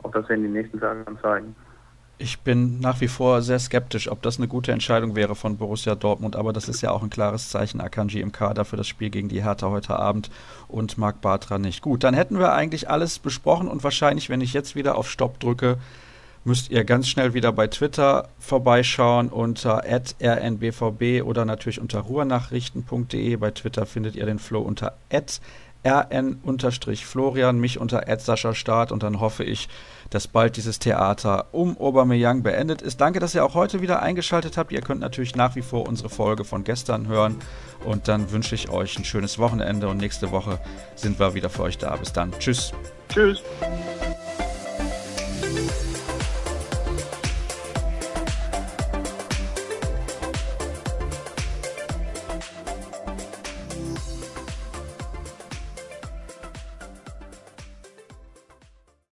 Auch 0.02 0.12
das 0.12 0.28
werden 0.28 0.42
die 0.42 0.48
nächsten 0.48 0.78
Tage 0.78 1.02
dann 1.04 1.18
zeigen. 1.20 1.56
Ich 2.16 2.40
bin 2.40 2.78
nach 2.78 3.00
wie 3.00 3.08
vor 3.08 3.42
sehr 3.42 3.58
skeptisch, 3.58 4.08
ob 4.08 4.22
das 4.22 4.38
eine 4.38 4.46
gute 4.46 4.70
Entscheidung 4.70 5.16
wäre 5.16 5.34
von 5.34 5.56
Borussia 5.56 5.96
Dortmund, 5.96 6.36
aber 6.36 6.52
das 6.52 6.68
ist 6.68 6.80
ja 6.80 6.92
auch 6.92 7.02
ein 7.02 7.10
klares 7.10 7.50
Zeichen. 7.50 7.80
Akanji 7.80 8.20
im 8.20 8.30
Kader 8.30 8.64
für 8.64 8.76
das 8.76 8.86
Spiel 8.86 9.10
gegen 9.10 9.28
die 9.28 9.42
Hertha 9.42 9.68
heute 9.68 9.98
Abend 9.98 10.30
und 10.68 10.96
Marc 10.96 11.20
Bartra 11.20 11.58
nicht. 11.58 11.82
Gut, 11.82 12.04
dann 12.04 12.14
hätten 12.14 12.38
wir 12.38 12.52
eigentlich 12.52 12.88
alles 12.88 13.18
besprochen 13.18 13.66
und 13.66 13.82
wahrscheinlich, 13.82 14.30
wenn 14.30 14.40
ich 14.40 14.52
jetzt 14.52 14.76
wieder 14.76 14.96
auf 14.96 15.10
Stopp 15.10 15.40
drücke, 15.40 15.78
müsst 16.44 16.70
ihr 16.70 16.84
ganz 16.84 17.08
schnell 17.08 17.34
wieder 17.34 17.52
bei 17.52 17.66
Twitter 17.66 18.28
vorbeischauen 18.38 19.28
unter 19.28 19.82
rnbvb 19.84 21.22
oder 21.22 21.44
natürlich 21.44 21.80
unter 21.80 22.00
ruhrnachrichten.de. 22.00 23.36
Bei 23.36 23.50
Twitter 23.50 23.86
findet 23.86 24.14
ihr 24.16 24.26
den 24.26 24.38
Flow 24.38 24.60
unter 24.60 24.94
rn-florian, 25.84 27.58
mich 27.58 27.78
unter 27.78 28.04
Start 28.54 28.92
und 28.92 29.02
dann 29.02 29.20
hoffe 29.20 29.44
ich, 29.44 29.68
dass 30.10 30.28
bald 30.28 30.56
dieses 30.56 30.78
Theater 30.78 31.46
um 31.52 31.78
Aubameyang 31.78 32.42
beendet 32.42 32.82
ist. 32.82 33.00
Danke, 33.00 33.20
dass 33.20 33.34
ihr 33.34 33.44
auch 33.44 33.54
heute 33.54 33.80
wieder 33.82 34.00
eingeschaltet 34.02 34.56
habt. 34.56 34.72
Ihr 34.72 34.80
könnt 34.80 35.00
natürlich 35.00 35.36
nach 35.36 35.56
wie 35.56 35.62
vor 35.62 35.86
unsere 35.88 36.08
Folge 36.08 36.44
von 36.44 36.64
gestern 36.64 37.06
hören 37.06 37.36
und 37.84 38.08
dann 38.08 38.30
wünsche 38.30 38.54
ich 38.54 38.70
euch 38.70 38.98
ein 38.98 39.04
schönes 39.04 39.38
Wochenende 39.38 39.88
und 39.88 39.98
nächste 39.98 40.30
Woche 40.30 40.58
sind 40.94 41.18
wir 41.18 41.34
wieder 41.34 41.50
für 41.50 41.64
euch 41.64 41.78
da. 41.78 41.96
Bis 41.96 42.12
dann. 42.12 42.32
Tschüss. 42.38 42.72
Tschüss. 43.08 43.42